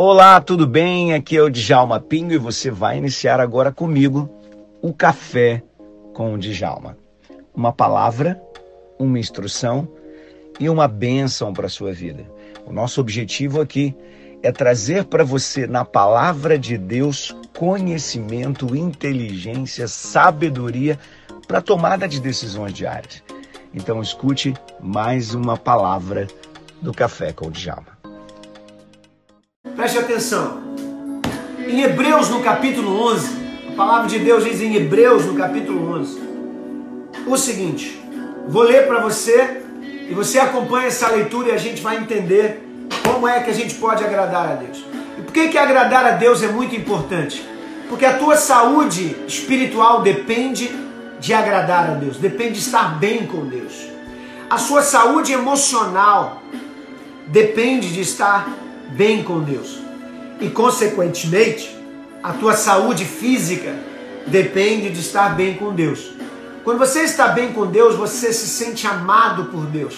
Olá, 0.00 0.40
tudo 0.40 0.64
bem? 0.64 1.12
Aqui 1.12 1.36
é 1.36 1.42
o 1.42 1.50
Djalma 1.50 1.98
Pinho 1.98 2.30
e 2.30 2.38
você 2.38 2.70
vai 2.70 2.98
iniciar 2.98 3.40
agora 3.40 3.72
comigo 3.72 4.30
o 4.80 4.94
Café 4.94 5.60
com 6.14 6.34
o 6.34 6.38
Djalma. 6.38 6.96
Uma 7.52 7.72
palavra, 7.72 8.40
uma 8.96 9.18
instrução 9.18 9.88
e 10.60 10.70
uma 10.70 10.86
bênção 10.86 11.52
para 11.52 11.66
a 11.66 11.68
sua 11.68 11.92
vida. 11.92 12.24
O 12.64 12.72
nosso 12.72 13.00
objetivo 13.00 13.60
aqui 13.60 13.92
é 14.40 14.52
trazer 14.52 15.04
para 15.04 15.24
você, 15.24 15.66
na 15.66 15.84
palavra 15.84 16.56
de 16.56 16.78
Deus, 16.78 17.36
conhecimento, 17.58 18.76
inteligência, 18.76 19.88
sabedoria 19.88 20.96
para 21.48 21.60
tomada 21.60 22.06
de 22.06 22.20
decisões 22.20 22.72
diárias. 22.72 23.20
Então 23.74 24.00
escute 24.00 24.54
mais 24.80 25.34
uma 25.34 25.56
palavra 25.56 26.28
do 26.80 26.94
Café 26.94 27.32
com 27.32 27.48
o 27.48 27.50
Djalma. 27.50 27.97
Preste 29.78 29.96
atenção. 29.96 30.60
Em 31.60 31.82
Hebreus, 31.82 32.28
no 32.30 32.42
capítulo 32.42 33.00
11, 33.12 33.30
a 33.68 33.76
palavra 33.76 34.08
de 34.08 34.18
Deus 34.18 34.42
diz 34.42 34.60
em 34.60 34.74
Hebreus, 34.74 35.24
no 35.24 35.36
capítulo 35.36 35.92
11, 36.00 36.20
o 37.24 37.36
seguinte: 37.36 38.02
vou 38.48 38.64
ler 38.64 38.88
para 38.88 38.98
você 38.98 39.62
e 39.80 40.12
você 40.12 40.40
acompanha 40.40 40.88
essa 40.88 41.08
leitura 41.10 41.50
e 41.50 41.52
a 41.52 41.56
gente 41.56 41.80
vai 41.80 41.96
entender 41.96 42.60
como 43.06 43.28
é 43.28 43.38
que 43.38 43.50
a 43.50 43.54
gente 43.54 43.76
pode 43.76 44.02
agradar 44.02 44.48
a 44.48 44.54
Deus. 44.56 44.84
E 45.16 45.22
por 45.22 45.32
que, 45.32 45.46
que 45.46 45.56
agradar 45.56 46.04
a 46.04 46.10
Deus 46.10 46.42
é 46.42 46.48
muito 46.48 46.74
importante? 46.74 47.48
Porque 47.88 48.04
a 48.04 48.18
tua 48.18 48.36
saúde 48.36 49.14
espiritual 49.28 50.02
depende 50.02 50.72
de 51.20 51.32
agradar 51.32 51.88
a 51.88 51.94
Deus, 51.94 52.16
depende 52.16 52.54
de 52.54 52.58
estar 52.66 52.98
bem 52.98 53.28
com 53.28 53.46
Deus. 53.46 53.86
A 54.50 54.58
sua 54.58 54.82
saúde 54.82 55.32
emocional 55.32 56.42
depende 57.28 57.92
de 57.92 58.00
estar 58.00 58.66
bem 58.90 59.22
com 59.22 59.40
Deus. 59.40 59.78
E, 60.40 60.48
consequentemente, 60.50 61.76
a 62.22 62.32
tua 62.32 62.54
saúde 62.54 63.04
física 63.04 63.74
depende 64.26 64.90
de 64.90 65.00
estar 65.00 65.34
bem 65.34 65.54
com 65.54 65.74
Deus. 65.74 66.12
Quando 66.64 66.78
você 66.78 67.00
está 67.00 67.28
bem 67.28 67.52
com 67.52 67.66
Deus, 67.66 67.94
você 67.94 68.32
se 68.32 68.46
sente 68.46 68.86
amado 68.86 69.46
por 69.46 69.66
Deus. 69.66 69.94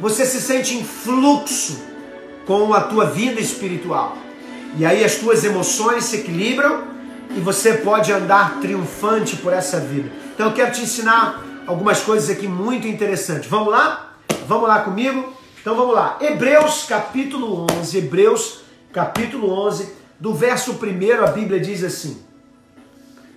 Você 0.00 0.24
se 0.26 0.40
sente 0.40 0.76
em 0.76 0.84
fluxo 0.84 1.80
com 2.46 2.72
a 2.72 2.80
tua 2.80 3.06
vida 3.06 3.40
espiritual. 3.40 4.16
E 4.76 4.84
aí 4.84 5.04
as 5.04 5.16
tuas 5.16 5.44
emoções 5.44 6.04
se 6.04 6.16
equilibram 6.16 6.84
e 7.36 7.40
você 7.40 7.74
pode 7.74 8.12
andar 8.12 8.58
triunfante 8.60 9.36
por 9.36 9.52
essa 9.52 9.78
vida. 9.80 10.10
Então 10.34 10.46
eu 10.46 10.52
quero 10.52 10.72
te 10.72 10.82
ensinar 10.82 11.44
algumas 11.66 12.00
coisas 12.00 12.30
aqui 12.30 12.48
muito 12.48 12.86
interessantes. 12.86 13.48
Vamos 13.48 13.68
lá? 13.68 14.12
Vamos 14.46 14.68
lá 14.68 14.80
comigo? 14.80 15.37
Então 15.60 15.74
vamos 15.74 15.94
lá. 15.94 16.18
Hebreus 16.20 16.84
capítulo 16.84 17.66
11, 17.70 17.98
Hebreus 17.98 18.60
capítulo 18.92 19.50
11, 19.50 19.92
do 20.18 20.32
verso 20.32 20.72
1 20.72 21.22
a 21.22 21.26
Bíblia 21.28 21.60
diz 21.60 21.82
assim. 21.82 22.22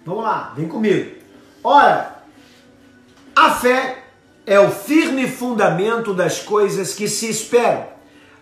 Vamos 0.05 0.23
lá, 0.23 0.53
vem 0.55 0.67
comigo. 0.67 1.16
Ora, 1.63 2.23
a 3.36 3.52
fé 3.52 4.03
é 4.45 4.59
o 4.59 4.69
firme 4.69 5.28
fundamento 5.28 6.13
das 6.13 6.39
coisas 6.39 6.94
que 6.94 7.08
se 7.08 7.30
esperam, 7.30 7.88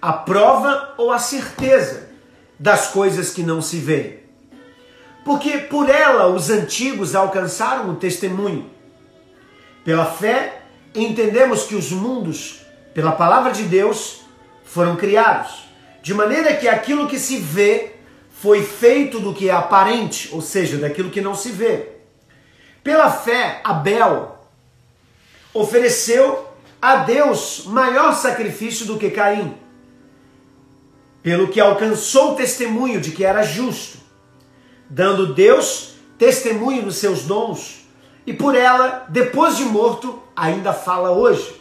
a 0.02 0.14
prova 0.14 0.93
ou 0.97 1.11
a 1.11 1.19
certeza 1.19 2.09
das 2.58 2.88
coisas 2.88 3.31
que 3.31 3.43
não 3.43 3.61
se 3.61 3.77
veem. 3.77 4.19
Porque 5.23 5.58
por 5.58 5.89
ela 5.89 6.27
os 6.27 6.49
antigos 6.49 7.16
alcançaram 7.16 7.89
o 7.89 7.95
testemunho. 7.95 8.69
Pela 9.86 10.05
fé, 10.05 10.64
entendemos 10.93 11.64
que 11.64 11.75
os 11.75 11.91
mundos 11.91 12.58
pela 13.00 13.14
palavra 13.14 13.53
de 13.53 13.64
Deus, 13.64 14.23
foram 14.61 14.97
criados. 14.97 15.69
De 16.03 16.14
maneira 16.14 16.58
que 16.58 16.67
aquilo 16.67 17.08
que 17.08 17.17
se 17.17 17.38
vê 17.38 17.94
foi 18.30 18.61
feito 18.61 19.22
do 19.22 19.33
que 19.33 19.47
é 19.47 19.53
aparente, 19.53 20.28
ou 20.33 20.42
seja, 20.42 20.78
daquilo 20.78 21.09
que 21.09 21.22
não 21.22 21.33
se 21.33 21.50
vê. 21.50 21.94
Pela 22.83 23.09
fé, 23.09 23.61
Abel 23.64 24.38
ofereceu 25.53 26.45
a 26.82 26.98
Deus 26.98 27.64
maior 27.67 28.14
sacrifício 28.15 28.86
do 28.86 28.98
que 28.98 29.09
Caim, 29.09 29.55
pelo 31.23 31.48
que 31.48 31.61
alcançou 31.61 32.33
o 32.33 32.36
testemunho 32.36 32.99
de 32.99 33.11
que 33.11 33.23
era 33.23 33.43
justo, 33.43 33.98
dando 34.89 35.33
Deus 35.33 35.93
testemunho 36.17 36.82
dos 36.82 36.98
seus 36.98 37.23
dons, 37.23 37.88
e 38.27 38.33
por 38.33 38.55
ela, 38.55 39.05
depois 39.08 39.55
de 39.55 39.64
morto, 39.64 40.21
ainda 40.36 40.73
fala 40.73 41.11
hoje. 41.11 41.58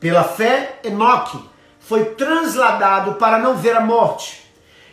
Pela 0.00 0.24
fé, 0.24 0.80
Enoque 0.82 1.38
foi 1.78 2.06
transladado 2.14 3.14
para 3.14 3.38
não 3.38 3.56
ver 3.56 3.76
a 3.76 3.80
morte. 3.80 4.50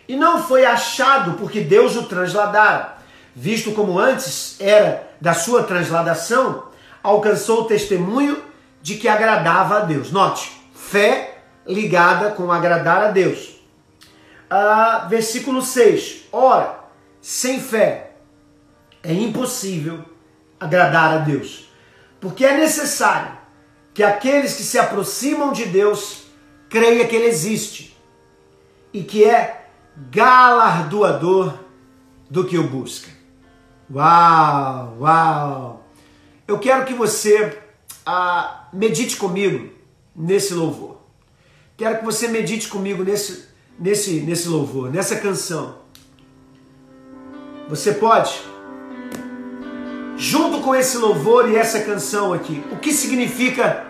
E 0.07 0.15
não 0.15 0.43
foi 0.43 0.65
achado 0.65 1.33
porque 1.33 1.61
Deus 1.61 1.95
o 1.95 2.03
transladara, 2.03 2.97
visto 3.33 3.71
como 3.71 3.97
antes 3.97 4.59
era 4.59 5.09
da 5.19 5.33
sua 5.33 5.63
transladação, 5.63 6.65
alcançou 7.01 7.61
o 7.61 7.65
testemunho 7.65 8.43
de 8.81 8.95
que 8.95 9.07
agradava 9.07 9.77
a 9.77 9.79
Deus. 9.81 10.11
Note, 10.11 10.51
fé 10.73 11.39
ligada 11.65 12.31
com 12.31 12.51
agradar 12.51 13.03
a 13.03 13.11
Deus. 13.11 13.57
Ah, 14.49 15.07
versículo 15.09 15.61
6. 15.61 16.25
Ora, 16.31 16.79
sem 17.21 17.59
fé 17.59 18.11
é 19.03 19.13
impossível 19.13 20.03
agradar 20.59 21.13
a 21.13 21.17
Deus, 21.17 21.69
porque 22.19 22.45
é 22.45 22.57
necessário 22.57 23.37
que 23.97 24.03
aqueles 24.03 24.53
que 24.53 24.61
se 24.61 24.77
aproximam 24.77 25.51
de 25.51 25.65
Deus 25.65 26.25
creia 26.69 27.07
que 27.07 27.15
Ele 27.15 27.25
existe 27.25 27.97
e 28.93 29.01
que 29.03 29.25
é 29.25 29.69
galardoador 30.11 31.57
do 32.29 32.45
que 32.45 32.59
o 32.59 32.67
busca. 32.67 33.09
Uau, 33.91 34.97
uau! 34.99 35.87
Eu 36.47 36.59
quero 36.59 36.85
que 36.85 36.93
você 36.93 37.57
ah, 38.05 38.67
medite 38.71 39.17
comigo 39.17 39.73
nesse 40.15 40.53
louvor. 40.53 41.01
Quero 41.75 41.97
que 41.97 42.05
você 42.05 42.27
medite 42.27 42.67
comigo 42.67 43.03
nesse, 43.03 43.45
nesse, 43.79 44.19
nesse 44.19 44.47
louvor, 44.47 44.91
nessa 44.91 45.15
canção. 45.15 45.79
Você 47.67 47.95
pode 47.95 48.43
junto 50.15 50.61
com 50.61 50.75
esse 50.75 50.97
louvor 50.97 51.49
e 51.49 51.55
essa 51.55 51.79
canção 51.81 52.31
aqui, 52.31 52.63
o 52.71 52.77
que 52.77 52.91
significa 52.91 53.86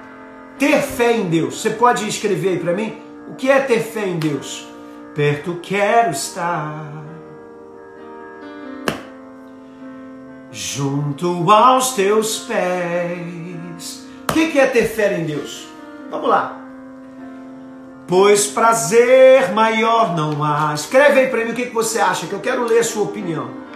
ter 0.57 0.81
fé 0.81 1.15
em 1.15 1.29
Deus? 1.29 1.61
Você 1.61 1.69
pode 1.69 2.07
escrever 2.07 2.49
aí 2.49 2.59
para 2.59 2.73
mim? 2.73 2.97
O 3.29 3.35
que 3.35 3.49
é 3.49 3.59
ter 3.59 3.79
fé 3.79 4.07
em 4.07 4.17
Deus? 4.17 4.67
Perto 5.15 5.59
quero 5.61 6.11
estar, 6.11 6.91
junto 10.51 11.51
aos 11.51 11.93
teus 11.93 12.39
pés. 12.39 14.05
O 14.29 14.33
que 14.33 14.59
é 14.59 14.67
ter 14.67 14.85
fé 14.85 15.17
em 15.19 15.25
Deus? 15.25 15.67
Vamos 16.11 16.29
lá. 16.29 16.61
Pois 18.07 18.47
prazer 18.47 19.51
maior 19.53 20.15
não 20.15 20.43
há. 20.43 20.73
Escreve 20.73 21.21
aí 21.21 21.27
para 21.27 21.43
mim 21.43 21.51
o 21.51 21.55
que 21.55 21.65
você 21.65 21.99
acha, 21.99 22.27
que 22.27 22.33
eu 22.33 22.39
quero 22.39 22.63
ler 22.63 22.79
a 22.79 22.83
sua 22.83 23.03
opinião 23.03 23.67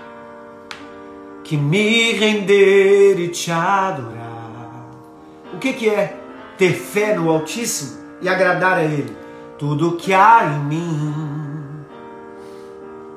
que 1.52 1.58
me 1.58 2.14
render 2.14 3.20
e 3.20 3.28
te 3.28 3.52
adorar. 3.52 4.88
O 5.54 5.58
que, 5.58 5.74
que 5.74 5.90
é 5.90 6.21
ter 6.62 6.74
fé 6.74 7.16
no 7.16 7.28
Altíssimo 7.28 8.00
e 8.22 8.30
agradar 8.30 8.78
a 8.78 8.84
Ele? 8.84 9.18
Tudo 9.58 9.94
que 9.94 10.14
há 10.14 10.46
em 10.46 10.60
mim. 10.60 11.16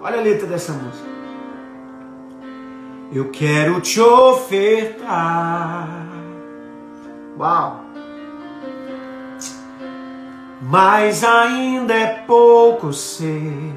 Olha 0.01 0.19
a 0.19 0.23
letra 0.23 0.47
dessa 0.47 0.73
música. 0.73 1.07
Eu 3.13 3.31
quero 3.31 3.83
te 3.83 4.01
ofertar. 4.01 6.07
Uau! 7.39 7.85
Mas 10.63 11.23
ainda 11.23 11.93
é 11.93 12.25
pouco 12.27 12.95
ser. 12.95 13.75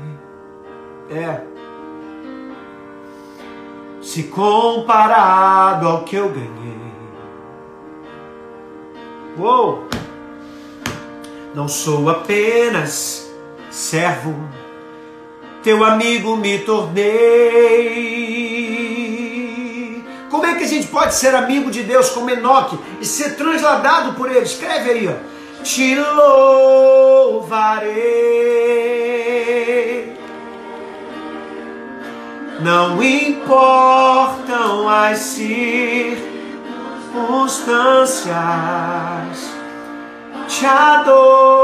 É 1.10 1.42
se 4.02 4.24
comparado 4.24 5.86
ao 5.86 6.06
que 6.06 6.16
eu 6.16 6.30
ganhei. 6.30 6.77
Uou! 9.38 9.88
Não 11.54 11.68
sou 11.68 12.10
apenas 12.10 13.32
servo, 13.70 14.36
teu 15.64 15.84
amigo 15.84 16.36
me 16.38 16.60
tornei. 16.60 17.04
Como 20.30 20.46
é 20.46 20.56
que 20.56 20.64
a 20.64 20.68
gente 20.68 20.88
pode 20.88 21.16
ser 21.16 21.36
amigo 21.36 21.70
de 21.72 21.84
Deus 21.84 22.10
como 22.10 22.30
Enoque 22.30 22.80
e 23.02 23.06
ser 23.06 23.36
transladado 23.36 24.14
por 24.14 24.30
ele? 24.30 24.46
Escreve 24.46 24.92
aí, 24.92 25.08
ó. 25.08 25.14
Te 25.64 25.96
louvarei 25.96 27.18
não 32.60 33.02
importam 33.04 34.90
as 34.90 35.20
circunstâncias, 35.20 36.37
te 40.48 40.66
adorarei. 40.66 41.58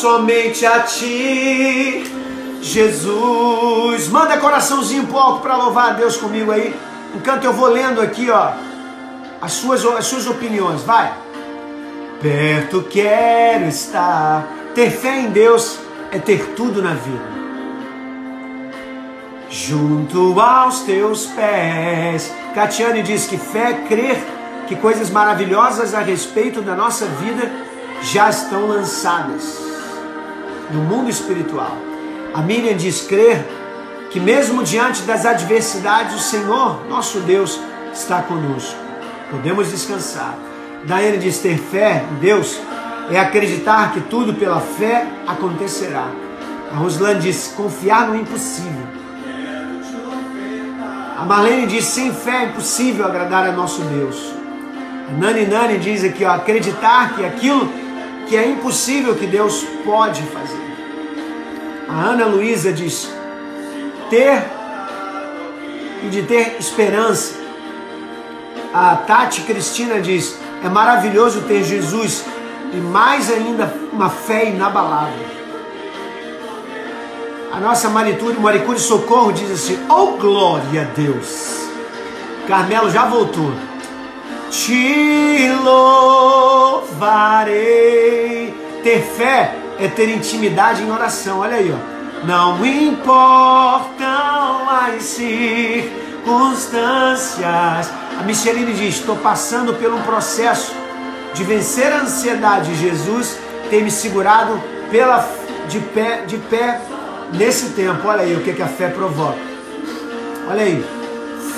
somente 0.00 0.64
a 0.64 0.80
ti, 0.80 2.04
Jesus. 2.62 4.08
Manda 4.08 4.38
coraçãozinho 4.38 5.06
pro 5.06 5.18
alto 5.18 5.40
para 5.40 5.56
louvar 5.56 5.90
a 5.90 5.92
Deus 5.92 6.16
comigo 6.16 6.50
aí. 6.50 6.74
Enquanto 7.14 7.44
eu 7.44 7.52
vou 7.52 7.68
lendo 7.68 8.00
aqui, 8.00 8.30
ó, 8.30 8.52
as 9.42 9.52
suas, 9.52 9.84
as 9.84 10.06
suas 10.06 10.26
opiniões, 10.26 10.82
vai. 10.82 11.12
Perto 12.22 12.86
quero 12.88 13.66
estar. 13.66 14.46
Ter 14.74 14.90
fé 14.90 15.20
em 15.20 15.30
Deus 15.30 15.78
é 16.10 16.18
ter 16.18 16.54
tudo 16.54 16.80
na 16.80 16.94
vida. 16.94 17.39
Junto 19.50 20.40
aos 20.40 20.80
teus 20.82 21.26
pés. 21.26 22.32
Catiane 22.54 23.02
diz 23.02 23.26
que 23.26 23.36
fé 23.36 23.70
é 23.70 23.86
crer 23.88 24.16
que 24.68 24.76
coisas 24.76 25.10
maravilhosas 25.10 25.92
a 25.92 26.00
respeito 26.00 26.62
da 26.62 26.76
nossa 26.76 27.04
vida 27.06 27.50
já 28.00 28.30
estão 28.30 28.68
lançadas 28.68 29.58
no 30.70 30.82
mundo 30.82 31.10
espiritual. 31.10 31.76
A 32.32 32.40
Miriam 32.40 32.76
diz 32.76 33.02
crer 33.02 33.44
que 34.12 34.20
mesmo 34.20 34.62
diante 34.62 35.02
das 35.02 35.26
adversidades, 35.26 36.14
o 36.14 36.18
Senhor, 36.20 36.86
nosso 36.88 37.18
Deus, 37.18 37.58
está 37.92 38.22
conosco. 38.22 38.78
Podemos 39.32 39.68
descansar. 39.68 40.38
Daiane 40.84 41.18
diz 41.18 41.38
ter 41.38 41.58
fé 41.58 42.04
em 42.08 42.14
Deus 42.20 42.56
é 43.10 43.18
acreditar 43.18 43.92
que 43.92 44.00
tudo 44.02 44.32
pela 44.34 44.60
fé 44.60 45.08
acontecerá. 45.26 46.06
A 46.72 46.76
Roslane 46.76 47.18
diz 47.18 47.52
confiar 47.56 48.06
no 48.06 48.14
impossível. 48.14 48.86
A 51.20 51.24
Marlene 51.26 51.66
diz 51.66 51.84
sem 51.84 52.14
fé 52.14 52.44
é 52.44 52.44
impossível 52.46 53.04
agradar 53.04 53.46
a 53.46 53.52
nosso 53.52 53.82
Deus. 53.82 54.16
A 55.06 55.12
Nani 55.18 55.44
Nani 55.44 55.76
diz 55.76 56.02
aqui, 56.02 56.24
ó, 56.24 56.30
acreditar 56.30 57.14
que 57.14 57.22
aquilo 57.22 57.70
que 58.26 58.34
é 58.34 58.48
impossível 58.48 59.14
que 59.14 59.26
Deus 59.26 59.62
pode 59.84 60.22
fazer. 60.22 60.58
A 61.86 61.92
Ana 61.92 62.24
Luísa 62.24 62.72
diz 62.72 63.12
ter 64.08 64.46
e 66.04 66.08
de 66.08 66.22
ter 66.22 66.56
esperança. 66.58 67.34
A 68.72 68.96
Tati 68.96 69.42
Cristina 69.42 70.00
diz 70.00 70.38
é 70.64 70.70
maravilhoso 70.70 71.42
ter 71.42 71.62
Jesus 71.64 72.24
e 72.72 72.78
mais 72.78 73.30
ainda 73.30 73.74
uma 73.92 74.08
fé 74.08 74.48
inabalável. 74.48 75.39
A 77.52 77.58
nossa 77.58 77.88
Maricure, 77.88 78.38
Maricure 78.38 78.78
Socorro 78.78 79.32
diz 79.32 79.50
assim: 79.50 79.76
Oh 79.88 80.12
glória 80.12 80.82
a 80.82 80.84
Deus! 80.84 81.68
Carmelo 82.46 82.88
já 82.90 83.06
voltou. 83.06 83.52
Te 84.50 85.50
louvarei. 85.62 87.50
Ter 88.84 89.02
fé 89.02 89.56
é 89.80 89.88
ter 89.88 90.10
intimidade 90.10 90.82
em 90.82 90.92
oração. 90.92 91.40
Olha 91.40 91.56
aí, 91.56 91.72
ó. 91.72 91.76
Não 92.24 92.64
importam 92.64 94.68
as 94.68 95.02
circunstâncias. 95.02 97.42
A 97.42 98.22
Micheline 98.24 98.74
diz: 98.74 98.94
Estou 98.94 99.16
passando 99.16 99.74
por 99.74 99.92
um 99.92 100.02
processo 100.02 100.72
de 101.34 101.42
vencer 101.42 101.92
a 101.92 102.02
ansiedade. 102.02 102.76
Jesus 102.76 103.36
tem 103.70 103.82
me 103.82 103.90
segurado 103.90 104.62
pela, 104.88 105.28
de, 105.68 105.80
pé, 105.80 106.22
de 106.26 106.36
pé 106.36 106.80
nesse 107.32 107.70
tempo. 107.70 108.06
Olha 108.06 108.22
aí 108.22 108.34
o 108.34 108.40
que, 108.40 108.52
que 108.52 108.62
a 108.62 108.68
fé 108.68 108.88
provoca. 108.88 109.38
Olha 110.48 110.62
aí. 110.62 110.84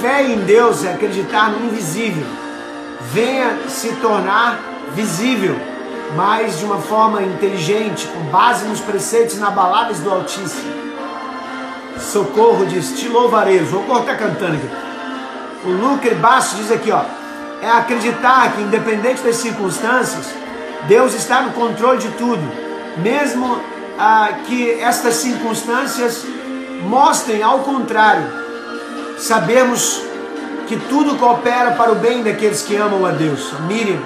Fé 0.00 0.24
em 0.24 0.38
Deus 0.40 0.84
é 0.84 0.92
acreditar 0.92 1.50
no 1.50 1.66
invisível. 1.66 2.26
Venha 3.12 3.58
se 3.68 3.92
tornar 3.96 4.60
visível, 4.94 5.56
mas 6.16 6.58
de 6.58 6.64
uma 6.64 6.78
forma 6.78 7.22
inteligente, 7.22 8.06
com 8.08 8.20
base 8.30 8.64
nos 8.66 8.80
preceitos 8.80 9.36
inabaláveis 9.36 10.00
do 10.00 10.10
Altíssimo. 10.10 10.72
Socorro 11.98 12.66
diz: 12.66 12.98
Te 12.98 13.08
louvarei. 13.08 13.60
O 13.60 13.70
Socorro 13.70 14.00
está 14.00 14.14
cantando 14.14 14.56
aqui. 14.56 14.70
O 15.64 15.70
Lucre 15.70 16.14
Basso 16.16 16.56
diz 16.56 16.72
aqui, 16.72 16.90
ó 16.90 17.04
é 17.62 17.70
acreditar 17.70 18.52
que, 18.52 18.60
independente 18.60 19.22
das 19.22 19.36
circunstâncias, 19.36 20.26
Deus 20.88 21.14
está 21.14 21.42
no 21.42 21.52
controle 21.52 21.98
de 21.98 22.08
tudo, 22.10 22.42
mesmo 22.96 23.62
ah, 23.98 24.30
que 24.46 24.80
estas 24.80 25.14
circunstâncias 25.16 26.24
mostrem 26.82 27.42
ao 27.42 27.60
contrário. 27.60 28.24
Sabemos 29.18 30.02
que 30.66 30.76
tudo 30.88 31.16
coopera 31.16 31.72
para 31.72 31.92
o 31.92 31.96
bem 31.96 32.22
daqueles 32.22 32.62
que 32.62 32.76
amam 32.76 33.04
a 33.06 33.10
Deus. 33.10 33.52
Miriam, 33.68 34.00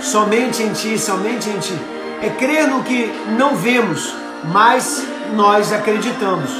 somente 0.00 0.62
em 0.62 0.72
Ti, 0.72 0.98
somente 0.98 1.48
em 1.48 1.58
Ti. 1.58 1.78
É 2.22 2.30
crer 2.30 2.68
no 2.68 2.82
que 2.82 3.12
não 3.36 3.56
vemos, 3.56 4.14
mas 4.44 5.04
nós 5.34 5.72
acreditamos. 5.72 6.50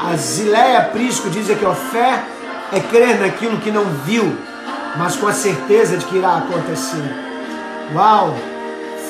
A 0.00 0.16
Zileia 0.16 0.82
Prisco 0.82 1.30
diz 1.30 1.48
aqui, 1.48 1.64
ó, 1.64 1.72
fé 1.72 2.22
é 2.72 2.80
crer 2.80 3.20
naquilo 3.20 3.58
que 3.58 3.70
não 3.70 3.84
viu, 4.04 4.36
mas 4.96 5.16
com 5.16 5.26
a 5.26 5.32
certeza 5.32 5.96
de 5.96 6.04
que 6.04 6.16
irá 6.16 6.36
acontecer. 6.36 7.02
Uau! 7.94 8.36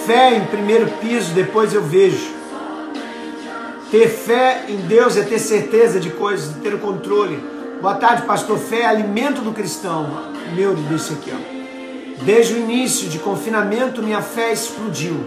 Fé 0.07 0.37
em 0.37 0.45
primeiro 0.47 0.87
piso, 1.01 1.33
depois 1.33 1.73
eu 1.73 1.83
vejo. 1.83 2.33
Ter 3.91 4.09
fé 4.09 4.65
em 4.69 4.77
Deus 4.79 5.17
é 5.17 5.23
ter 5.23 5.39
certeza 5.39 6.01
de 6.01 6.11
coisas, 6.11 6.55
ter 6.63 6.75
o 6.75 6.79
controle. 6.79 7.43
Boa 7.81 7.95
tarde, 7.95 8.23
pastor. 8.23 8.59
Fé 8.59 8.81
é 8.81 8.87
alimento 8.87 9.41
do 9.41 9.53
cristão. 9.53 10.11
Meu 10.55 10.75
disse 10.75 11.13
aqui, 11.15 11.33
ó. 11.33 12.25
Desde 12.25 12.55
o 12.55 12.59
início 12.59 13.09
de 13.09 13.19
confinamento, 13.19 14.03
minha 14.03 14.23
fé 14.23 14.53
explodiu. 14.53 15.19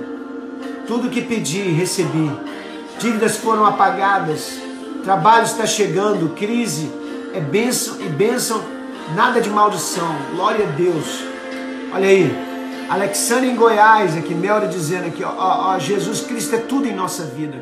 Tudo 0.86 1.10
que 1.10 1.22
pedi, 1.22 1.62
recebi. 1.72 2.32
Dívidas 3.00 3.38
foram 3.38 3.66
apagadas. 3.66 4.60
Trabalho 5.04 5.46
está 5.46 5.66
chegando. 5.66 6.36
Crise 6.36 6.92
é 7.34 7.40
bênção 7.40 7.98
e 8.00 8.10
bênção 8.10 8.78
Nada 9.16 9.40
de 9.40 9.50
maldição. 9.50 10.16
Glória 10.36 10.68
a 10.68 10.72
Deus. 10.72 11.24
Olha 11.94 12.10
aí. 12.10 12.47
Alexandre 12.90 13.50
em 13.50 13.56
Goiás, 13.56 14.16
aqui, 14.16 14.34
Melri 14.34 14.70
dizendo 14.70 15.08
aqui, 15.08 15.24
ó, 15.24 15.34
ó, 15.36 15.80
Jesus 15.80 16.22
Cristo 16.22 16.56
é 16.56 16.60
tudo 16.60 16.88
em 16.88 16.96
nossa 16.96 17.26
vida. 17.26 17.58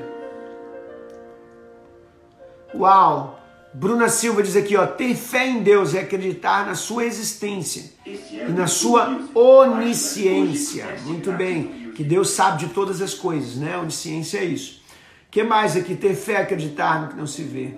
Uau! 2.75 3.39
Bruna 3.73 4.07
Silva 4.07 4.41
diz 4.41 4.55
aqui, 4.55 4.77
ó, 4.77 4.85
ter 4.85 5.15
fé 5.15 5.47
em 5.47 5.61
Deus 5.61 5.95
é 5.95 5.99
acreditar 5.99 6.65
na 6.65 6.75
sua 6.75 7.03
existência 7.05 7.91
e 8.05 8.51
na 8.51 8.67
sua 8.67 9.19
onisciência. 9.33 10.95
Muito 11.03 11.31
bem, 11.33 11.91
que 11.93 12.03
Deus 12.03 12.29
sabe 12.29 12.59
de 12.65 12.73
todas 12.73 13.01
as 13.01 13.13
coisas, 13.13 13.55
né? 13.55 13.77
Onisciência 13.77 14.37
é 14.37 14.45
isso. 14.45 14.81
que 15.29 15.43
mais 15.43 15.75
aqui? 15.75 15.95
Ter 15.95 16.15
fé 16.15 16.33
é 16.33 16.37
acreditar 16.37 17.01
no 17.01 17.07
que 17.09 17.17
não 17.17 17.27
se 17.27 17.43
vê. 17.43 17.73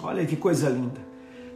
Olha 0.00 0.24
que 0.24 0.36
coisa 0.36 0.70
linda. 0.70 1.00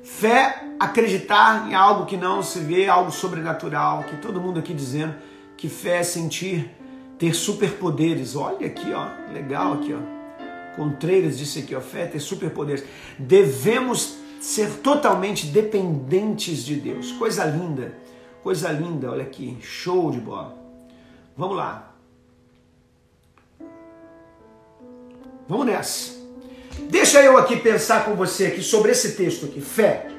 Fé, 0.03 0.62
acreditar 0.83 1.69
em 1.69 1.75
algo 1.75 2.07
que 2.07 2.17
não 2.17 2.43
se 2.43 2.59
vê, 2.59 2.89
algo 2.89 3.13
sobrenatural, 3.13 4.03
que 4.05 4.17
todo 4.17 4.41
mundo 4.41 4.59
aqui 4.59 4.75
dizendo 4.75 5.15
que 5.57 5.69
fé 5.69 5.99
é 5.99 6.03
sentir, 6.03 6.71
ter 7.19 7.35
superpoderes. 7.35 8.35
Olha 8.35 8.67
aqui, 8.67 8.93
ó, 8.93 9.07
legal 9.33 9.75
aqui, 9.75 9.95
ó. 9.95 10.77
Contreiras 10.77 11.39
disse 11.39 11.61
aqui, 11.61 11.75
ó, 11.75 11.81
fé 11.81 12.03
é 12.03 12.07
ter 12.07 12.21
superpoderes. 12.21 12.85
Devemos 13.19 14.17
ser 14.41 14.79
totalmente 14.79 15.47
dependentes 15.47 16.65
de 16.65 16.75
Deus. 16.75 17.13
Coisa 17.13 17.45
linda, 17.45 17.95
coisa 18.43 18.73
linda, 18.73 19.11
olha 19.11 19.23
aqui, 19.23 19.57
show 19.61 20.11
de 20.11 20.19
bola. 20.19 20.57
Vamos 21.37 21.57
lá. 21.57 21.95
Vamos 25.49 25.67
nessa. 25.67 26.21
Deixa 26.91 27.23
eu 27.23 27.37
aqui 27.37 27.57
pensar 27.57 28.05
com 28.05 28.15
você 28.15 28.47
aqui 28.47 28.63
sobre 28.63 28.91
esse 28.91 29.13
texto 29.13 29.47
aqui, 29.47 29.61
fé. 29.61 30.12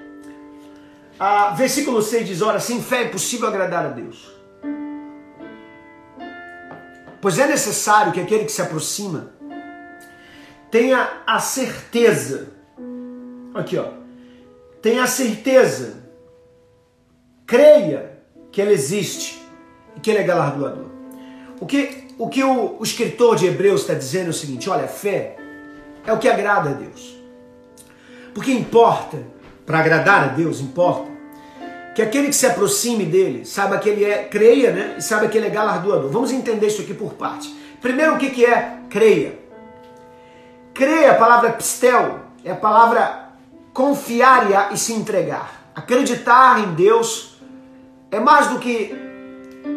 Ah, 1.26 1.52
versículo 1.52 2.02
6 2.02 2.28
diz: 2.28 2.42
Ora, 2.42 2.60
sem 2.60 2.84
fé 2.84 3.04
é 3.04 3.06
impossível 3.06 3.48
agradar 3.48 3.86
a 3.86 3.88
Deus. 3.88 4.30
Pois 7.22 7.40
é 7.40 7.48
necessário 7.48 8.12
que 8.12 8.20
aquele 8.20 8.44
que 8.44 8.52
se 8.52 8.62
aproxima 8.62 9.32
tenha 10.70 11.22
a 11.26 11.40
certeza, 11.40 12.50
aqui 13.54 13.78
ó, 13.78 13.86
tenha 14.82 15.04
a 15.04 15.08
certeza, 15.08 16.04
creia 17.48 18.20
que 18.52 18.60
ele 18.60 18.74
existe 18.74 19.42
e 19.96 20.02
que 20.02 20.12
ele 20.12 20.20
é 20.20 20.24
galardoador. 20.24 20.90
O 21.62 21.66
que 21.66 22.06
o, 22.18 22.28
que 22.28 22.44
o, 22.44 22.80
o 22.82 22.84
escritor 22.84 23.38
de 23.38 23.46
Hebreus 23.46 23.80
está 23.80 23.94
dizendo 23.94 24.28
é 24.28 24.32
o 24.32 24.34
seguinte: 24.34 24.70
olha, 24.70 24.90
fé 24.90 25.38
é 26.06 26.12
o 26.12 26.20
que 26.20 26.28
agrada 26.28 26.72
a 26.72 26.74
Deus. 26.74 27.18
Porque 28.34 28.52
importa, 28.52 29.24
para 29.66 29.80
agradar 29.80 30.26
a 30.26 30.28
Deus, 30.28 30.60
importa 30.60 31.13
que 31.94 32.02
aquele 32.02 32.28
que 32.28 32.36
se 32.36 32.46
aproxime 32.46 33.06
dele 33.06 33.46
saiba 33.46 33.78
que 33.78 33.88
ele 33.88 34.04
é, 34.04 34.24
creia, 34.24 34.72
né? 34.72 34.96
E 34.98 35.02
saiba 35.02 35.28
que 35.28 35.38
ele 35.38 35.48
é 35.48 35.50
galardoador. 35.50 36.10
Vamos 36.10 36.32
entender 36.32 36.68
isso 36.68 36.82
aqui 36.82 36.94
por 36.94 37.14
parte. 37.14 37.54
Primeiro, 37.82 38.16
o 38.16 38.18
que, 38.18 38.30
que 38.32 38.46
é 38.46 38.78
creia? 38.90 39.40
Creia, 40.74 41.12
a 41.12 41.16
palavra 41.16 41.52
pistel, 41.52 42.22
é 42.44 42.52
a 42.52 42.56
palavra 42.56 43.30
confiar 43.74 44.72
e 44.72 44.78
se 44.78 44.94
entregar. 44.94 45.70
Acreditar 45.76 46.60
em 46.60 46.74
Deus 46.74 47.36
é 48.10 48.20
mais 48.20 48.48
do 48.48 48.60
que 48.60 48.96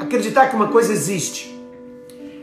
acreditar 0.01 0.49
que 0.49 0.57
uma 0.57 0.69
coisa 0.69 0.93
existe. 0.93 1.55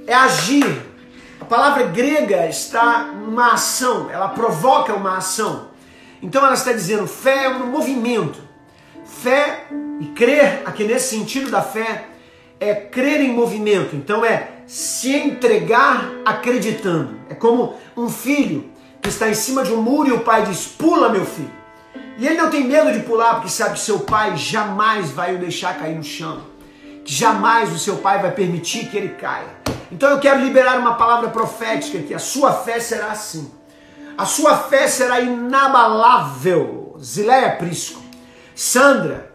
é 0.05 0.13
agir. 0.13 0.93
A 1.39 1.45
palavra 1.45 1.83
grega 1.83 2.47
está 2.47 3.03
numa 3.03 3.53
ação, 3.53 4.09
ela 4.09 4.29
provoca 4.29 4.93
uma 4.93 5.17
ação. 5.17 5.67
Então 6.21 6.43
ela 6.43 6.53
está 6.53 6.71
dizendo 6.71 7.05
fé 7.05 7.45
é 7.45 7.49
um 7.49 7.67
movimento. 7.67 8.39
Fé 9.23 9.67
e 10.01 10.07
crer, 10.07 10.63
aqui 10.65 10.83
nesse 10.83 11.15
sentido 11.15 11.49
da 11.49 11.61
fé, 11.61 12.07
é 12.59 12.75
crer 12.75 13.21
em 13.21 13.31
movimento. 13.31 13.95
Então 13.95 14.25
é 14.25 14.49
se 14.67 15.15
entregar 15.15 16.11
acreditando. 16.25 17.17
É 17.29 17.33
como 17.33 17.73
um 17.95 18.09
filho 18.09 18.69
que 19.01 19.07
está 19.07 19.29
em 19.29 19.33
cima 19.33 19.63
de 19.63 19.71
um 19.71 19.81
muro 19.81 20.09
e 20.09 20.11
o 20.11 20.19
pai 20.19 20.43
diz: 20.43 20.67
Pula, 20.67 21.07
meu 21.07 21.25
filho. 21.25 21.49
E 22.17 22.27
ele 22.27 22.35
não 22.35 22.49
tem 22.49 22.65
medo 22.65 22.91
de 22.91 22.99
pular 22.99 23.35
porque 23.35 23.47
sabe 23.47 23.75
que 23.75 23.79
seu 23.79 23.99
pai 23.99 24.35
jamais 24.35 25.11
vai 25.11 25.35
o 25.35 25.39
deixar 25.39 25.79
cair 25.79 25.95
no 25.95 26.03
chão. 26.03 26.41
Que 27.05 27.13
jamais 27.13 27.71
o 27.71 27.79
seu 27.79 27.95
pai 27.99 28.21
vai 28.21 28.31
permitir 28.31 28.89
que 28.89 28.97
ele 28.97 29.15
caia. 29.15 29.47
Então 29.89 30.09
eu 30.09 30.19
quero 30.19 30.43
liberar 30.43 30.77
uma 30.77 30.95
palavra 30.95 31.29
profética 31.29 31.99
que 31.99 32.13
a 32.13 32.19
sua 32.19 32.51
fé 32.51 32.77
será 32.77 33.11
assim. 33.11 33.49
A 34.17 34.25
sua 34.25 34.57
fé 34.57 34.85
será 34.89 35.21
inabalável. 35.21 36.97
Zileia 37.01 37.51
Prisco, 37.51 38.02
Sandra, 38.55 39.33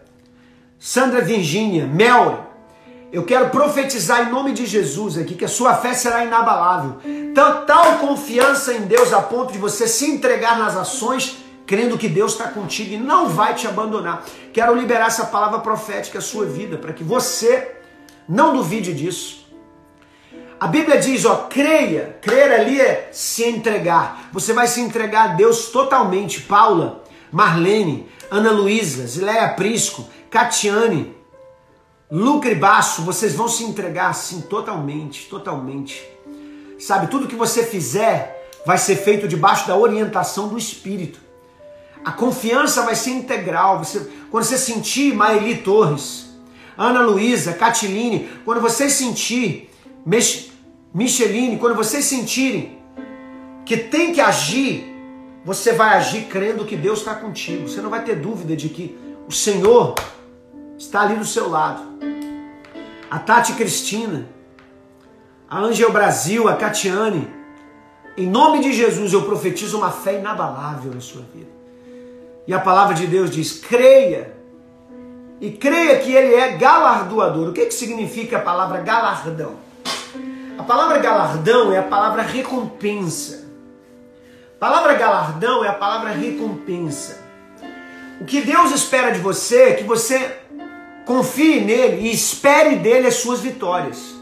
Sandra 0.79 1.21
Virgínia, 1.21 1.85
Mel, 1.85 2.47
eu 3.11 3.23
quero 3.23 3.49
profetizar 3.49 4.27
em 4.27 4.31
nome 4.31 4.53
de 4.53 4.65
Jesus 4.65 5.17
aqui 5.17 5.33
que 5.33 5.45
a 5.45 5.49
sua 5.49 5.75
fé 5.75 5.93
será 5.93 6.23
inabalável. 6.23 6.97
Tal, 7.33 7.65
tal 7.65 7.97
confiança 7.97 8.73
em 8.73 8.81
Deus 8.81 9.11
a 9.11 9.21
ponto 9.21 9.51
de 9.51 9.57
você 9.57 9.87
se 9.87 10.05
entregar 10.05 10.57
nas 10.59 10.77
ações, 10.77 11.37
crendo 11.65 11.97
que 11.97 12.07
Deus 12.07 12.33
está 12.33 12.47
contigo 12.47 12.93
e 12.93 12.97
não 12.97 13.27
vai 13.27 13.55
te 13.55 13.67
abandonar. 13.67 14.23
Quero 14.53 14.75
liberar 14.75 15.07
essa 15.07 15.25
palavra 15.25 15.59
profética 15.59 16.19
à 16.19 16.21
sua 16.21 16.45
vida, 16.45 16.77
para 16.77 16.93
que 16.93 17.03
você 17.03 17.75
não 18.27 18.55
duvide 18.55 18.93
disso. 18.93 19.47
A 20.59 20.67
Bíblia 20.67 20.99
diz, 20.99 21.25
ó, 21.25 21.47
creia. 21.49 22.17
Crer 22.21 22.51
ali 22.51 22.79
é 22.79 23.09
se 23.11 23.43
entregar. 23.43 24.29
Você 24.31 24.53
vai 24.53 24.67
se 24.67 24.81
entregar 24.81 25.31
a 25.31 25.33
Deus 25.33 25.69
totalmente. 25.69 26.41
Paula, 26.41 27.03
Marlene, 27.31 28.07
Ana 28.29 28.51
Luísa, 28.51 29.05
Zileia 29.07 29.49
Prisco, 29.49 30.05
Catiane, 30.29 31.15
lucre 32.09 32.55
baixo, 32.55 33.01
vocês 33.01 33.35
vão 33.35 33.47
se 33.47 33.63
entregar 33.63 34.09
assim 34.09 34.41
totalmente, 34.41 35.27
totalmente. 35.29 36.03
Sabe, 36.79 37.07
tudo 37.07 37.27
que 37.27 37.35
você 37.35 37.63
fizer 37.63 38.49
vai 38.65 38.77
ser 38.77 38.95
feito 38.95 39.27
debaixo 39.27 39.67
da 39.67 39.75
orientação 39.75 40.47
do 40.47 40.57
Espírito. 40.57 41.19
A 42.03 42.11
confiança 42.11 42.83
vai 42.83 42.95
ser 42.95 43.11
integral. 43.11 43.83
Você, 43.83 44.09
quando 44.31 44.43
você 44.45 44.57
sentir 44.57 45.13
Maeli 45.13 45.57
Torres, 45.57 46.29
Ana 46.77 47.01
Luísa, 47.01 47.53
Catiline, 47.53 48.29
quando 48.45 48.61
você 48.61 48.89
sentir 48.89 49.69
Mich, 50.05 50.51
Micheline, 50.93 51.57
quando 51.57 51.75
vocês 51.75 52.05
sentirem 52.05 52.79
que 53.65 53.77
tem 53.77 54.13
que 54.13 54.19
agir, 54.19 54.98
você 55.43 55.73
vai 55.73 55.97
agir 55.97 56.25
crendo 56.25 56.65
que 56.65 56.75
Deus 56.75 56.99
está 56.99 57.15
contigo. 57.15 57.67
Você 57.67 57.81
não 57.81 57.89
vai 57.89 58.03
ter 58.03 58.15
dúvida 58.15 58.55
de 58.55 58.69
que 58.69 58.97
o 59.27 59.31
Senhor 59.31 59.95
está 60.77 61.01
ali 61.01 61.15
do 61.15 61.25
seu 61.25 61.49
lado. 61.49 61.81
A 63.09 63.19
Tati 63.19 63.53
Cristina, 63.53 64.27
a 65.49 65.59
Angel 65.59 65.91
Brasil, 65.91 66.47
a 66.47 66.55
Catiane, 66.55 67.27
em 68.17 68.27
nome 68.27 68.59
de 68.59 68.73
Jesus 68.73 69.13
eu 69.13 69.23
profetizo 69.23 69.77
uma 69.77 69.91
fé 69.91 70.19
inabalável 70.19 70.93
na 70.93 71.01
sua 71.01 71.21
vida. 71.33 71.49
E 72.45 72.53
a 72.53 72.59
palavra 72.59 72.93
de 72.93 73.07
Deus 73.07 73.31
diz: 73.31 73.53
creia, 73.59 74.35
e 75.39 75.51
creia 75.51 75.99
que 75.99 76.11
Ele 76.11 76.35
é 76.35 76.57
galardoador. 76.57 77.49
O 77.49 77.53
que, 77.53 77.65
que 77.65 77.73
significa 77.73 78.37
a 78.37 78.41
palavra 78.41 78.81
galardão? 78.81 79.53
A 80.57 80.63
palavra 80.63 80.97
galardão 80.97 81.71
é 81.71 81.79
a 81.79 81.83
palavra 81.83 82.21
recompensa. 82.21 83.48
A 84.59 84.67
palavra 84.67 84.93
galardão 84.95 85.63
é 85.63 85.69
a 85.69 85.73
palavra 85.73 86.09
recompensa. 86.09 87.23
O 88.19 88.25
que 88.25 88.41
Deus 88.41 88.71
espera 88.71 89.09
de 89.09 89.19
você 89.19 89.69
é 89.69 89.73
que 89.75 89.85
você 89.85 90.37
confie 91.05 91.61
nele 91.61 92.01
e 92.01 92.11
espere 92.11 92.75
dele 92.75 93.07
as 93.07 93.15
suas 93.15 93.39
vitórias. 93.39 94.13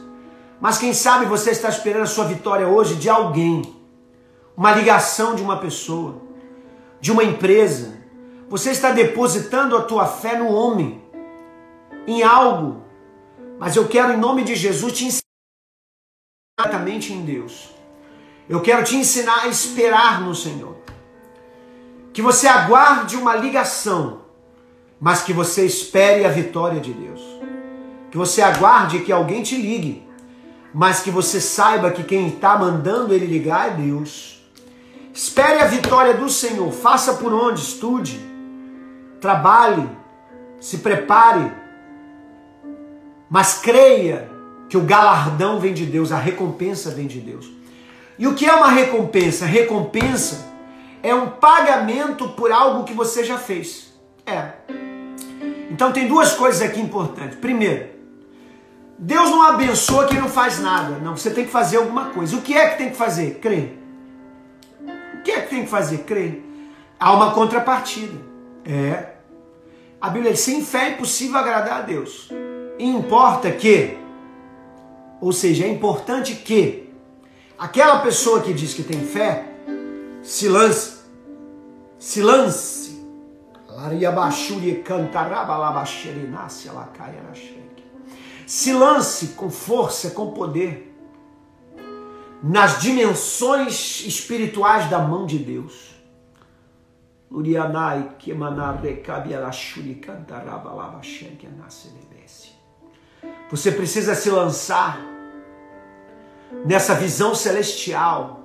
Mas 0.62 0.78
quem 0.78 0.94
sabe 0.94 1.26
você 1.26 1.50
está 1.50 1.70
esperando 1.70 2.04
a 2.04 2.06
sua 2.06 2.26
vitória 2.26 2.68
hoje 2.68 2.94
de 2.94 3.10
alguém, 3.10 3.64
uma 4.56 4.72
ligação 4.74 5.34
de 5.34 5.42
uma 5.42 5.58
pessoa, 5.58 6.22
de 7.02 7.12
uma 7.12 7.24
empresa. 7.24 7.98
Você 8.48 8.70
está 8.70 8.92
depositando 8.92 9.76
a 9.76 9.82
tua 9.82 10.06
fé 10.06 10.38
no 10.38 10.54
homem, 10.54 11.02
em 12.06 12.22
algo. 12.22 12.84
Mas 13.58 13.76
eu 13.76 13.88
quero, 13.88 14.14
em 14.14 14.18
nome 14.18 14.44
de 14.44 14.54
Jesus, 14.54 14.94
te 14.94 15.06
ensinar 15.06 15.24
exatamente 16.60 17.12
em 17.12 17.26
Deus. 17.26 17.77
Eu 18.50 18.62
quero 18.62 18.84
te 18.84 18.96
ensinar 18.96 19.44
a 19.44 19.48
esperar 19.48 20.22
no 20.22 20.34
Senhor. 20.34 20.78
Que 22.14 22.22
você 22.22 22.48
aguarde 22.48 23.16
uma 23.16 23.36
ligação 23.36 24.28
mas 25.00 25.22
que 25.22 25.34
você 25.34 25.66
espere 25.66 26.26
a 26.26 26.30
vitória 26.30 26.80
de 26.80 26.92
Deus. 26.92 27.22
Que 28.10 28.18
você 28.18 28.42
aguarde 28.42 29.00
que 29.00 29.12
alguém 29.12 29.44
te 29.44 29.56
ligue, 29.56 30.08
mas 30.74 31.02
que 31.02 31.12
você 31.12 31.40
saiba 31.40 31.92
que 31.92 32.04
quem 32.04 32.28
está 32.28 32.58
mandando 32.58 33.14
ele 33.14 33.26
ligar 33.26 33.68
é 33.68 33.72
Deus. 33.72 34.42
Espere 35.14 35.60
a 35.62 35.68
vitória 35.68 36.14
do 36.14 36.30
Senhor, 36.30 36.72
faça 36.72 37.16
por 37.16 37.34
onde, 37.34 37.62
estude, 37.62 38.20
trabalhe, 39.20 39.88
se 40.60 40.80
prepare, 40.80 41.52
mas 43.30 43.60
creia 43.60 44.30
que 44.70 44.78
o 44.78 44.82
galardão 44.82 45.60
vem 45.60 45.74
de 45.74 45.86
Deus, 45.86 46.12
a 46.12 46.18
recompensa 46.18 46.92
vem 46.92 47.08
de 47.08 47.20
Deus. 47.20 47.50
E 48.20 48.28
o 48.28 48.34
que 48.34 48.46
é 48.46 48.54
uma 48.54 48.70
recompensa? 48.70 49.46
Recompensa 49.46 50.48
é 51.04 51.14
um 51.14 51.30
pagamento 51.30 52.30
por 52.30 52.52
algo 52.52 52.84
que 52.84 52.94
você 52.94 53.24
já 53.24 53.38
fez. 53.38 53.94
É. 54.26 54.52
Então 55.70 55.92
tem 55.92 56.08
duas 56.08 56.34
coisas 56.34 56.62
aqui 56.62 56.82
importantes. 56.82 57.38
Primeiro, 57.38 57.90
Deus 58.98 59.30
não 59.30 59.44
abençoa 59.44 60.08
quem 60.08 60.20
não 60.20 60.30
faz 60.30 60.60
nada. 60.60 60.98
Não, 60.98 61.16
você 61.16 61.30
tem 61.30 61.46
que 61.46 61.52
fazer 61.52 61.78
alguma 61.78 62.06
coisa. 62.06 62.36
O 62.36 62.42
que 62.42 62.58
é 62.58 62.70
que 62.70 62.78
tem 62.78 62.90
que 62.90 62.96
fazer? 62.96 63.36
Crer. 63.36 63.78
O 65.20 65.22
que 65.22 65.32
é 65.32 65.42
que 65.42 65.50
tem 65.50 65.64
que 65.64 65.70
fazer? 65.70 66.00
Crer. 66.00 66.44
Há 67.00 67.14
uma 67.14 67.32
contrapartida. 67.32 68.20
É. 68.66 69.18
A 70.02 70.10
Bíblia 70.10 70.34
diz: 70.34 70.42
sem 70.42 70.64
fé 70.64 70.88
é 70.88 70.90
impossível 70.92 71.38
agradar 71.38 71.80
a 71.80 71.82
Deus. 71.82 72.30
E 72.80 72.86
importa 72.86 73.52
que, 73.52 73.98
ou 75.22 75.32
seja, 75.32 75.66
é 75.66 75.68
importante 75.68 76.36
que 76.36 76.87
aquela 77.58 78.00
pessoa 78.00 78.42
que 78.42 78.54
diz 78.54 78.74
que 78.74 78.84
tem 78.84 79.00
fé 79.06 79.46
se 80.22 80.48
lance, 80.48 81.00
se 82.00 82.22
lance. 82.22 82.88
Se 88.46 88.74
lance 88.74 89.28
com 89.30 89.50
força, 89.50 90.12
com 90.12 90.32
poder 90.32 90.88
nas 92.42 92.80
dimensões 92.82 94.06
espirituais 94.06 94.90
da 94.90 95.00
mão 95.00 95.26
de 95.26 95.40
Deus. 95.40 95.96
Você 103.50 103.72
precisa 103.72 104.16
se 104.16 104.30
lançar 104.30 105.00
nessa 106.66 106.96
visão 106.96 107.36
celestial 107.36 108.44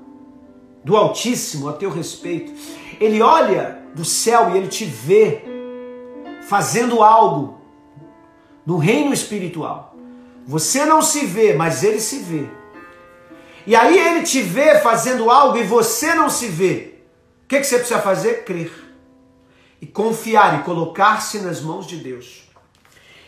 do 0.85 0.97
Altíssimo 0.97 1.69
a 1.69 1.73
teu 1.73 1.91
respeito. 1.91 2.53
Ele 3.01 3.21
olha 3.23 3.79
do 3.95 4.05
céu 4.05 4.51
e 4.51 4.57
ele 4.57 4.69
te 4.69 4.85
vê 4.85 5.45
fazendo 6.43 7.03
algo 7.03 7.61
no 8.67 8.77
reino 8.77 9.13
espiritual. 9.13 9.97
Você 10.47 10.85
não 10.85 11.03
se 11.03 11.25
vê, 11.25 11.55
mas 11.55 11.83
ele 11.83 12.01
se 12.01 12.19
vê. 12.19 12.49
E 13.67 13.77
aí 13.77 13.97
ele 13.97 14.23
te 14.23 14.43
vê 14.43 14.79
fazendo 14.81 15.31
algo 15.31 15.57
e 15.57 15.63
você 15.63 16.15
não 16.15 16.29
se 16.29 16.49
vê. 16.49 16.95
O 17.45 17.49
que, 17.49 17.59
que 17.59 17.65
você 17.65 17.79
precisa 17.79 18.01
fazer? 18.01 18.45
Crer. 18.45 18.73
E 19.81 19.87
confiar 19.87 20.61
e 20.61 20.63
colocar-se 20.65 21.39
nas 21.41 21.61
mãos 21.61 21.87
de 21.87 21.97
Deus. 21.97 22.42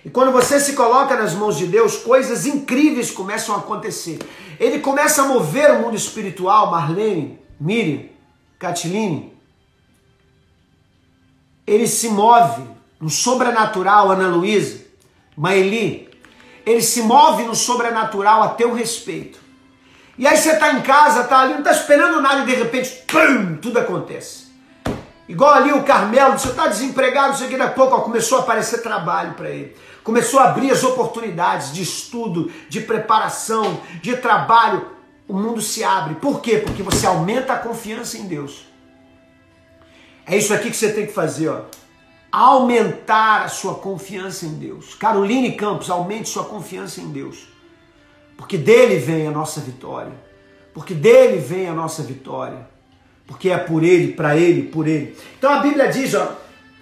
E 0.05 0.11
quando 0.11 0.33
você 0.33 0.61
se 0.61 0.75
coloca 0.75 1.17
nas 1.17 1.33
mãos 1.33 1.57
de 1.57 1.67
Deus, 1.67 1.97
coisas 1.97 2.45
incríveis 2.45 3.11
começam 3.11 3.55
a 3.55 3.59
acontecer. 3.59 4.19
Ele 4.61 4.81
começa 4.81 5.23
a 5.23 5.27
mover 5.27 5.71
o 5.71 5.81
mundo 5.81 5.97
espiritual, 5.97 6.71
Marlene, 6.71 7.39
Miriam, 7.59 8.05
Catiline, 8.59 9.35
ele 11.67 11.87
se 11.87 12.09
move 12.09 12.63
no 13.01 13.09
sobrenatural, 13.09 14.11
Ana 14.11 14.29
Luísa, 14.29 14.85
Maeli, 15.37 16.11
ele 16.65 16.83
se 16.83 17.03
move 17.03 17.45
no 17.45 17.55
sobrenatural 17.55 18.43
a 18.43 18.49
teu 18.49 18.75
respeito. 18.75 19.39
E 20.17 20.27
aí 20.27 20.37
você 20.37 20.53
está 20.53 20.73
em 20.73 20.83
casa, 20.83 21.23
está 21.23 21.41
ali, 21.41 21.53
não 21.55 21.59
está 21.61 21.73
esperando 21.73 22.21
nada 22.21 22.43
e 22.43 22.47
de 22.47 22.55
repente, 22.55 23.03
pum, 23.07 23.57
tudo 23.57 23.79
acontece. 23.79 24.45
Igual 25.29 25.55
ali 25.55 25.73
o 25.73 25.83
Carmelo, 25.83 26.39
você 26.39 26.49
está 26.49 26.67
desempregado, 26.67 27.37
que, 27.37 27.57
daqui 27.57 27.63
a 27.63 27.69
pouco 27.69 27.97
ó, 27.97 28.01
começou 28.01 28.39
a 28.39 28.41
aparecer 28.43 28.83
trabalho 28.83 29.33
para 29.35 29.51
ele. 29.51 29.75
Começou 30.05 30.39
a 30.39 30.51
abrir 30.51 30.71
as 30.71 30.85
oportunidades 30.85 31.73
de 31.73 31.83
estudo, 31.83 32.53
de 32.69 32.83
preparação, 32.83 33.81
de 34.03 34.17
trabalho. 34.19 34.91
O 35.27 35.33
mundo 35.33 35.63
se 35.63 35.83
abre. 35.83 36.17
Por 36.17 36.43
quê? 36.43 36.59
Porque 36.59 36.83
você 36.83 37.07
aumenta 37.07 37.55
a 37.55 37.59
confiança 37.59 38.19
em 38.19 38.27
Deus. 38.27 38.67
É 40.27 40.37
isso 40.37 40.53
aqui 40.53 40.71
que 40.71 40.77
você 40.77 40.93
tem 40.93 41.07
que 41.07 41.13
fazer, 41.13 41.49
ó. 41.49 41.63
Aumentar 42.31 43.45
a 43.45 43.49
sua 43.49 43.77
confiança 43.77 44.45
em 44.45 44.55
Deus. 44.55 44.95
Caroline 44.95 45.53
Campos, 45.53 45.89
aumente 45.89 46.29
sua 46.29 46.45
confiança 46.45 47.01
em 47.01 47.11
Deus. 47.11 47.47
Porque 48.37 48.59
dele 48.59 48.99
vem 48.99 49.27
a 49.27 49.31
nossa 49.31 49.61
vitória. 49.61 50.13
Porque 50.75 50.93
dele 50.93 51.39
vem 51.39 51.69
a 51.69 51.73
nossa 51.73 52.03
vitória. 52.03 52.69
Porque 53.27 53.49
é 53.49 53.57
por 53.57 53.83
ele, 53.83 54.13
para 54.13 54.37
ele, 54.37 54.65
por 54.65 54.87
ele. 54.87 55.17
Então 55.39 55.51
a 55.51 55.61
Bíblia 55.61 55.89
diz, 55.89 56.15
ó, 56.15 56.37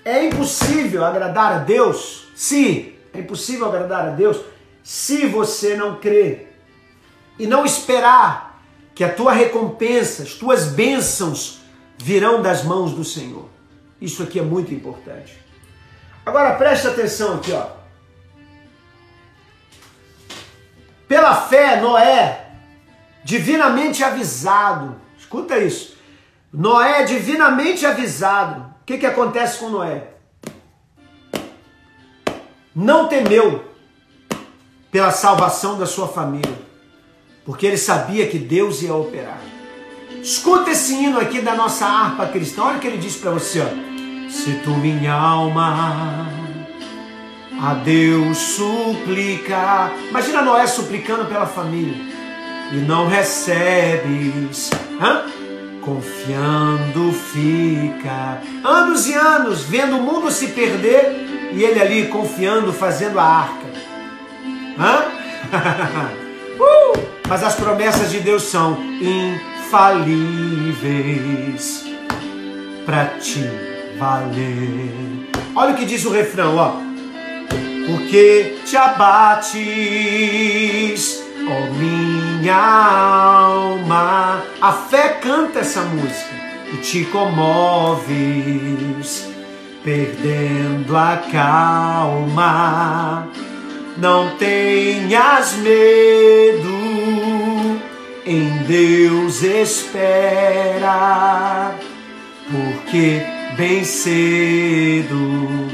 é 0.04 0.24
impossível 0.24 1.04
agradar 1.04 1.52
a 1.52 1.58
Deus 1.58 2.24
se 2.34 2.91
é 3.12 3.19
impossível 3.19 3.66
agradar 3.66 4.09
a 4.09 4.11
Deus 4.11 4.38
se 4.83 5.26
você 5.26 5.76
não 5.76 5.97
crer 5.97 6.59
e 7.38 7.47
não 7.47 7.64
esperar 7.64 8.62
que 8.95 9.04
a 9.04 9.12
tua 9.12 9.33
recompensa, 9.33 10.23
as 10.23 10.35
tuas 10.35 10.66
bênçãos 10.66 11.61
virão 11.99 12.42
das 12.42 12.64
mãos 12.64 12.92
do 12.92 13.04
Senhor. 13.04 13.49
Isso 14.00 14.23
aqui 14.23 14.38
é 14.38 14.42
muito 14.42 14.75
importante. 14.75 15.40
Agora 16.26 16.54
preste 16.54 16.88
atenção 16.88 17.37
aqui, 17.37 17.52
ó. 17.52 17.66
Pela 21.07 21.35
fé, 21.35 21.81
Noé, 21.81 22.52
divinamente 23.25 24.02
avisado, 24.02 24.97
escuta 25.19 25.59
isso. 25.59 25.97
Noé, 26.52 27.04
divinamente 27.04 27.87
avisado. 27.87 28.73
O 28.83 28.85
que, 28.85 28.99
que 28.99 29.07
acontece 29.07 29.59
com 29.59 29.69
Noé? 29.69 30.12
Não 32.74 33.08
temeu 33.08 33.64
pela 34.90 35.10
salvação 35.10 35.78
da 35.78 35.86
sua 35.86 36.08
família, 36.08 36.58
porque 37.44 37.66
ele 37.66 37.78
sabia 37.78 38.26
que 38.26 38.38
Deus 38.38 38.82
ia 38.82 38.94
operar. 38.94 39.40
Escuta 40.22 40.70
esse 40.70 40.94
hino 40.94 41.18
aqui 41.18 41.40
da 41.40 41.54
nossa 41.54 41.84
harpa 41.84 42.26
cristã. 42.26 42.62
Olha 42.62 42.76
o 42.76 42.80
que 42.80 42.86
ele 42.86 42.98
diz 42.98 43.16
para 43.16 43.32
você: 43.32 43.60
ó. 43.60 44.30
Se 44.30 44.54
tu, 44.64 44.70
minha 44.70 45.12
alma, 45.12 46.26
a 47.60 47.74
Deus 47.74 48.38
suplica. 48.38 49.92
Imagina 50.08 50.42
Noé 50.42 50.66
suplicando 50.66 51.26
pela 51.26 51.46
família 51.46 51.96
e 52.72 52.76
não 52.76 53.08
recebes. 53.08 54.70
Hã? 55.00 55.41
Confiando 55.82 57.12
fica 57.12 58.40
anos 58.64 59.08
e 59.08 59.14
anos 59.14 59.64
vendo 59.64 59.96
o 59.96 60.02
mundo 60.02 60.30
se 60.30 60.46
perder 60.48 61.50
e 61.52 61.62
ele 61.62 61.80
ali 61.80 62.06
confiando, 62.06 62.72
fazendo 62.72 63.18
a 63.18 63.24
arca. 63.24 63.66
Hã? 64.78 65.04
uh! 66.58 67.02
Mas 67.28 67.42
as 67.42 67.56
promessas 67.56 68.10
de 68.12 68.20
Deus 68.20 68.44
são 68.44 68.78
infalíveis 69.72 70.72
para 72.86 73.06
te 73.18 73.40
valer. 73.98 75.28
Olha 75.54 75.72
o 75.72 75.76
que 75.76 75.84
diz 75.84 76.04
o 76.04 76.10
refrão, 76.10 76.56
ó. 76.56 76.76
Porque 77.86 78.58
te 78.64 78.76
abates, 78.76 79.52
ó 81.49 81.70
minha 81.72 82.56
alma. 82.56 84.42
A 84.61 84.72
fé 84.72 85.18
canta 85.20 85.61
essa 85.61 85.82
música 85.82 86.34
e 86.72 86.76
te 86.78 87.04
comoves 87.06 88.12
perdendo 89.84 90.96
a 90.96 91.16
calma. 91.30 93.28
Não 93.96 94.37
tenhas 94.37 95.54
medo, 95.56 96.68
em 98.25 98.49
Deus 98.66 99.42
espera, 99.42 100.94
porque 102.50 103.22
bem 103.57 103.85
cedo 103.85 105.68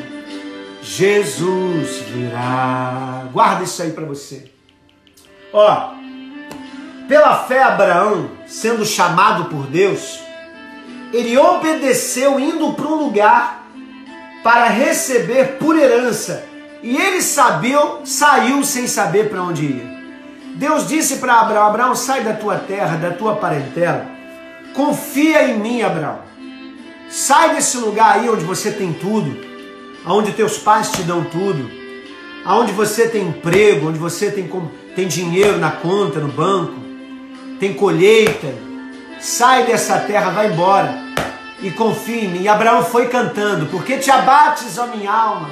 Jesus 0.82 2.02
virá. 2.12 3.28
Guarda 3.32 3.62
isso 3.64 3.82
aí 3.82 3.92
para 3.92 4.04
você. 4.04 4.57
Ó, 5.52 5.92
pela 7.08 7.44
fé 7.44 7.62
Abraão, 7.62 8.30
sendo 8.46 8.84
chamado 8.84 9.46
por 9.46 9.66
Deus, 9.66 10.20
ele 11.12 11.36
obedeceu 11.38 12.38
indo 12.38 12.72
para 12.74 12.86
um 12.86 12.96
lugar 12.96 13.66
para 14.42 14.68
receber 14.68 15.56
por 15.58 15.76
herança. 15.76 16.44
E 16.82 16.96
ele 16.96 17.22
sabia, 17.22 17.78
saiu 18.04 18.62
sem 18.62 18.86
saber 18.86 19.30
para 19.30 19.42
onde 19.42 19.64
ia. 19.64 19.98
Deus 20.54 20.86
disse 20.86 21.16
para 21.16 21.40
Abraão: 21.40 21.66
Abraão, 21.66 21.94
sai 21.94 22.22
da 22.22 22.34
tua 22.34 22.56
terra, 22.56 22.96
da 22.96 23.10
tua 23.10 23.36
parentela. 23.36 24.06
Confia 24.74 25.48
em 25.48 25.58
mim, 25.58 25.82
Abraão. 25.82 26.18
Sai 27.08 27.54
desse 27.54 27.78
lugar 27.78 28.16
aí 28.16 28.28
onde 28.28 28.44
você 28.44 28.70
tem 28.70 28.92
tudo, 28.92 29.34
onde 30.06 30.32
teus 30.32 30.58
pais 30.58 30.90
te 30.90 31.02
dão 31.02 31.24
tudo, 31.24 31.70
onde 32.46 32.72
você 32.72 33.08
tem 33.08 33.28
emprego, 33.28 33.88
onde 33.88 33.98
você 33.98 34.30
tem, 34.30 34.50
tem 34.94 35.06
dinheiro 35.06 35.58
na 35.58 35.70
conta, 35.70 36.20
no 36.20 36.28
banco, 36.28 36.74
tem 37.58 37.74
colheita. 37.74 38.54
Sai 39.20 39.66
dessa 39.66 39.98
terra, 40.00 40.30
vai 40.30 40.52
embora 40.52 41.08
e 41.62 41.70
mim. 42.28 42.42
E 42.42 42.48
Abraão 42.48 42.84
foi 42.84 43.08
cantando, 43.08 43.66
porque 43.66 43.98
te 43.98 44.10
abates, 44.10 44.78
ó 44.78 44.86
minha 44.86 45.10
alma, 45.10 45.50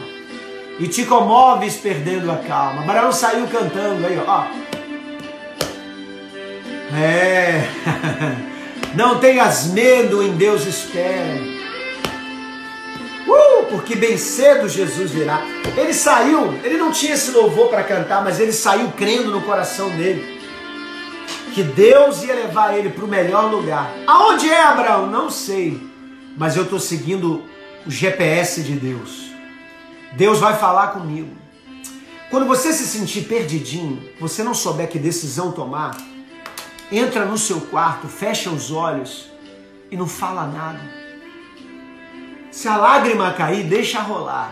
e 0.79 0.87
te 0.87 1.05
comoves 1.05 1.77
perdendo 1.77 2.31
a 2.31 2.37
calma. 2.37 2.83
Abraão 2.83 3.13
saiu 3.13 3.47
cantando 3.49 4.07
aí, 4.07 4.19
ó. 4.27 4.45
É, 6.97 7.69
não 8.95 9.19
tenhas 9.19 9.67
medo, 9.73 10.23
em 10.23 10.33
Deus 10.33 10.67
espere. 10.67 11.56
Uh, 13.27 13.67
porque 13.71 13.97
bem 13.97 14.17
cedo 14.17 14.69
Jesus 14.69 15.11
virá. 15.11 15.43
Ele 15.77 15.93
saiu, 15.93 16.55
ele 16.63 16.77
não 16.77 16.93
tinha 16.93 17.15
esse 17.15 17.31
louvor 17.33 17.69
para 17.69 17.83
cantar, 17.83 18.23
mas 18.23 18.39
ele 18.39 18.53
saiu 18.53 18.93
crendo 18.93 19.31
no 19.31 19.43
coração 19.43 19.91
dele 19.91 20.37
que 21.53 21.63
Deus 21.63 22.23
ia 22.23 22.35
levar 22.35 22.77
ele 22.77 22.91
para 22.91 23.05
o 23.05 23.09
melhor 23.09 23.51
lugar. 23.51 23.91
Aonde 24.07 24.49
é 24.49 24.63
Abraão? 24.63 25.07
Não 25.07 25.31
sei 25.31 25.97
mas 26.37 26.57
eu 26.57 26.65
estou 26.65 26.79
seguindo 26.79 27.43
o 27.87 27.91
GPS 27.91 28.63
de 28.63 28.75
Deus. 28.75 29.31
Deus 30.13 30.39
vai 30.39 30.57
falar 30.57 30.89
comigo. 30.89 31.35
Quando 32.31 32.47
você 32.47 32.73
se 32.73 32.87
sentir 32.87 33.23
perdidinho, 33.23 34.03
você 34.21 34.43
não 34.43 34.55
souber 34.55 34.89
que 34.89 34.99
decisão 34.99 35.53
tomar, 35.53 35.97
entra 36.91 37.25
no 37.25 37.39
seu 37.39 37.61
quarto, 37.63 38.09
fecha 38.09 38.51
os 38.51 38.71
olhos 38.71 39.31
e 39.91 39.97
não 39.97 40.07
fala 40.07 40.47
nada. 40.47 40.81
Se 42.57 42.69
a 42.69 42.79
lágrima 42.79 43.35
cair, 43.35 43.65
deixa 43.65 44.01
rolar. 44.01 44.51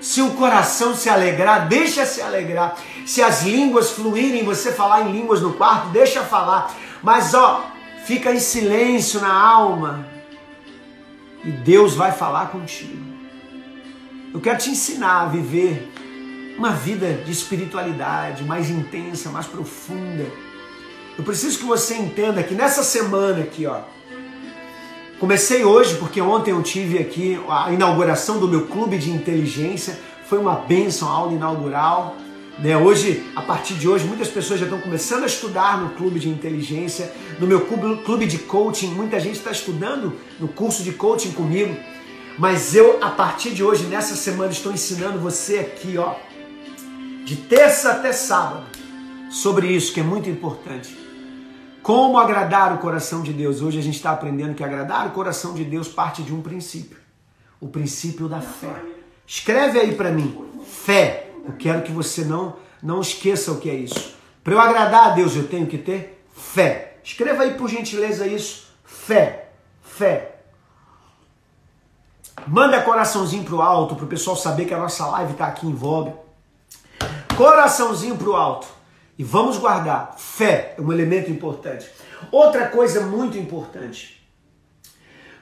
Se 0.00 0.20
o 0.20 0.32
coração 0.32 0.92
se 0.92 1.08
alegrar, 1.08 1.68
deixa 1.68 2.04
se 2.04 2.20
alegrar. 2.20 2.76
Se 3.06 3.22
as 3.22 3.44
línguas 3.44 3.92
fluírem, 3.92 4.44
você 4.44 4.72
falar 4.72 5.02
em 5.02 5.12
línguas 5.12 5.40
no 5.40 5.52
quarto, 5.52 5.90
deixa 5.90 6.24
falar. 6.24 6.74
Mas 7.00 7.32
ó, 7.32 7.64
fica 8.04 8.32
em 8.32 8.40
silêncio 8.40 9.20
na 9.20 9.32
alma 9.32 10.04
e 11.44 11.52
Deus 11.52 11.94
vai 11.94 12.10
falar 12.10 12.48
contigo. 12.48 13.00
Eu 14.34 14.40
quero 14.40 14.58
te 14.58 14.70
ensinar 14.70 15.20
a 15.20 15.26
viver 15.26 15.92
uma 16.58 16.72
vida 16.72 17.22
de 17.24 17.30
espiritualidade 17.30 18.42
mais 18.42 18.68
intensa, 18.68 19.30
mais 19.30 19.46
profunda. 19.46 20.26
Eu 21.16 21.22
preciso 21.22 21.56
que 21.56 21.64
você 21.64 21.94
entenda 21.94 22.42
que 22.42 22.52
nessa 22.52 22.82
semana 22.82 23.44
aqui, 23.44 23.64
ó, 23.64 23.78
comecei 25.20 25.62
hoje 25.62 25.96
porque 25.96 26.20
ontem 26.20 26.50
eu 26.50 26.62
tive 26.62 26.98
aqui 26.98 27.38
a 27.48 27.70
inauguração 27.70 28.40
do 28.40 28.48
meu 28.48 28.66
clube 28.66 28.96
de 28.96 29.10
inteligência, 29.10 30.00
foi 30.26 30.38
uma 30.38 30.54
benção 30.54 31.08
a 31.08 31.12
aula 31.12 31.32
inaugural. 31.34 32.16
Né? 32.58 32.76
Hoje, 32.76 33.24
a 33.36 33.42
partir 33.42 33.74
de 33.74 33.86
hoje, 33.86 34.06
muitas 34.06 34.28
pessoas 34.28 34.58
já 34.58 34.66
estão 34.66 34.80
começando 34.80 35.24
a 35.24 35.26
estudar 35.26 35.80
no 35.80 35.90
clube 35.90 36.18
de 36.18 36.28
inteligência, 36.28 37.12
no 37.38 37.46
meu 37.46 37.60
clube 37.60 38.26
de 38.26 38.38
coaching. 38.38 38.88
Muita 38.88 39.20
gente 39.20 39.36
está 39.36 39.50
estudando 39.50 40.14
no 40.38 40.48
curso 40.48 40.82
de 40.82 40.92
coaching 40.92 41.32
comigo. 41.32 41.76
Mas 42.38 42.74
eu, 42.74 42.98
a 43.02 43.10
partir 43.10 43.50
de 43.50 43.62
hoje, 43.62 43.84
nessa 43.84 44.16
semana, 44.16 44.50
estou 44.50 44.72
ensinando 44.72 45.18
você 45.18 45.58
aqui, 45.58 45.98
ó, 45.98 46.14
de 47.24 47.36
terça 47.36 47.90
até 47.90 48.12
sábado, 48.12 48.64
sobre 49.30 49.68
isso 49.68 49.92
que 49.92 50.00
é 50.00 50.02
muito 50.02 50.30
importante. 50.30 50.99
Como 51.82 52.18
agradar 52.18 52.74
o 52.74 52.78
coração 52.78 53.22
de 53.22 53.32
Deus. 53.32 53.62
Hoje 53.62 53.78
a 53.78 53.82
gente 53.82 53.96
está 53.96 54.10
aprendendo 54.10 54.54
que 54.54 54.62
agradar 54.62 55.06
o 55.06 55.10
coração 55.10 55.54
de 55.54 55.64
Deus 55.64 55.88
parte 55.88 56.22
de 56.22 56.34
um 56.34 56.42
princípio: 56.42 56.98
o 57.60 57.68
princípio 57.68 58.28
da 58.28 58.40
fé. 58.40 58.74
Escreve 59.26 59.78
aí 59.78 59.94
para 59.94 60.10
mim: 60.10 60.44
fé 60.64 61.30
eu 61.46 61.54
quero 61.58 61.82
que 61.82 61.92
você 61.92 62.24
não, 62.24 62.56
não 62.82 63.00
esqueça 63.00 63.52
o 63.52 63.58
que 63.58 63.70
é 63.70 63.74
isso. 63.74 64.14
Para 64.44 64.54
eu 64.54 64.60
agradar 64.60 65.08
a 65.08 65.10
Deus, 65.10 65.34
eu 65.34 65.48
tenho 65.48 65.66
que 65.66 65.78
ter 65.78 66.24
fé. 66.34 66.98
Escreva 67.02 67.42
aí 67.42 67.54
por 67.54 67.68
gentileza 67.68 68.26
isso. 68.26 68.68
Fé. 68.84 69.50
Fé. 69.82 70.36
Manda 72.46 72.80
coraçãozinho 72.82 73.44
pro 73.44 73.60
alto, 73.60 73.96
pro 73.96 74.06
pessoal 74.06 74.36
saber 74.36 74.64
que 74.64 74.74
a 74.74 74.78
nossa 74.78 75.06
live 75.06 75.34
tá 75.34 75.46
aqui 75.46 75.66
em 75.66 75.74
voga. 75.74 76.14
Coraçãozinho 77.36 78.16
pro 78.16 78.34
alto. 78.34 78.66
E 79.20 79.22
vamos 79.22 79.58
guardar. 79.58 80.14
Fé 80.16 80.74
é 80.78 80.80
um 80.80 80.90
elemento 80.90 81.30
importante. 81.30 81.86
Outra 82.32 82.68
coisa 82.68 83.02
muito 83.02 83.36
importante. 83.36 84.26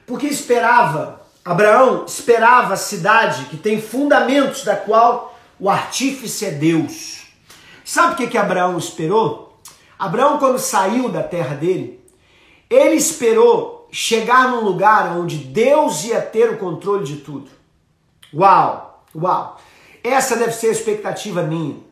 Porque 0.05 0.27
esperava, 0.27 1.21
Abraão 1.45 2.03
esperava 2.05 2.73
a 2.73 2.75
cidade 2.77 3.45
que 3.45 3.55
tem 3.55 3.81
fundamentos 3.81 4.65
da 4.65 4.75
qual 4.75 5.33
o 5.57 5.69
artífice 5.69 6.43
é 6.45 6.51
Deus. 6.51 7.27
Sabe 7.85 8.15
o 8.15 8.17
que, 8.17 8.27
que 8.27 8.37
Abraão 8.37 8.77
esperou? 8.77 9.57
Abraão, 9.97 10.39
quando 10.39 10.59
saiu 10.59 11.07
da 11.07 11.23
terra 11.23 11.55
dele, 11.55 12.03
ele 12.69 12.95
esperou 12.95 13.87
chegar 13.89 14.49
num 14.49 14.59
lugar 14.59 15.17
onde 15.17 15.37
Deus 15.37 16.03
ia 16.03 16.19
ter 16.19 16.49
o 16.49 16.57
controle 16.57 17.05
de 17.05 17.15
tudo. 17.21 17.49
Uau, 18.33 19.05
uau. 19.15 19.57
Essa 20.03 20.35
deve 20.35 20.51
ser 20.51 20.67
a 20.67 20.71
expectativa 20.71 21.43
minha. 21.43 21.87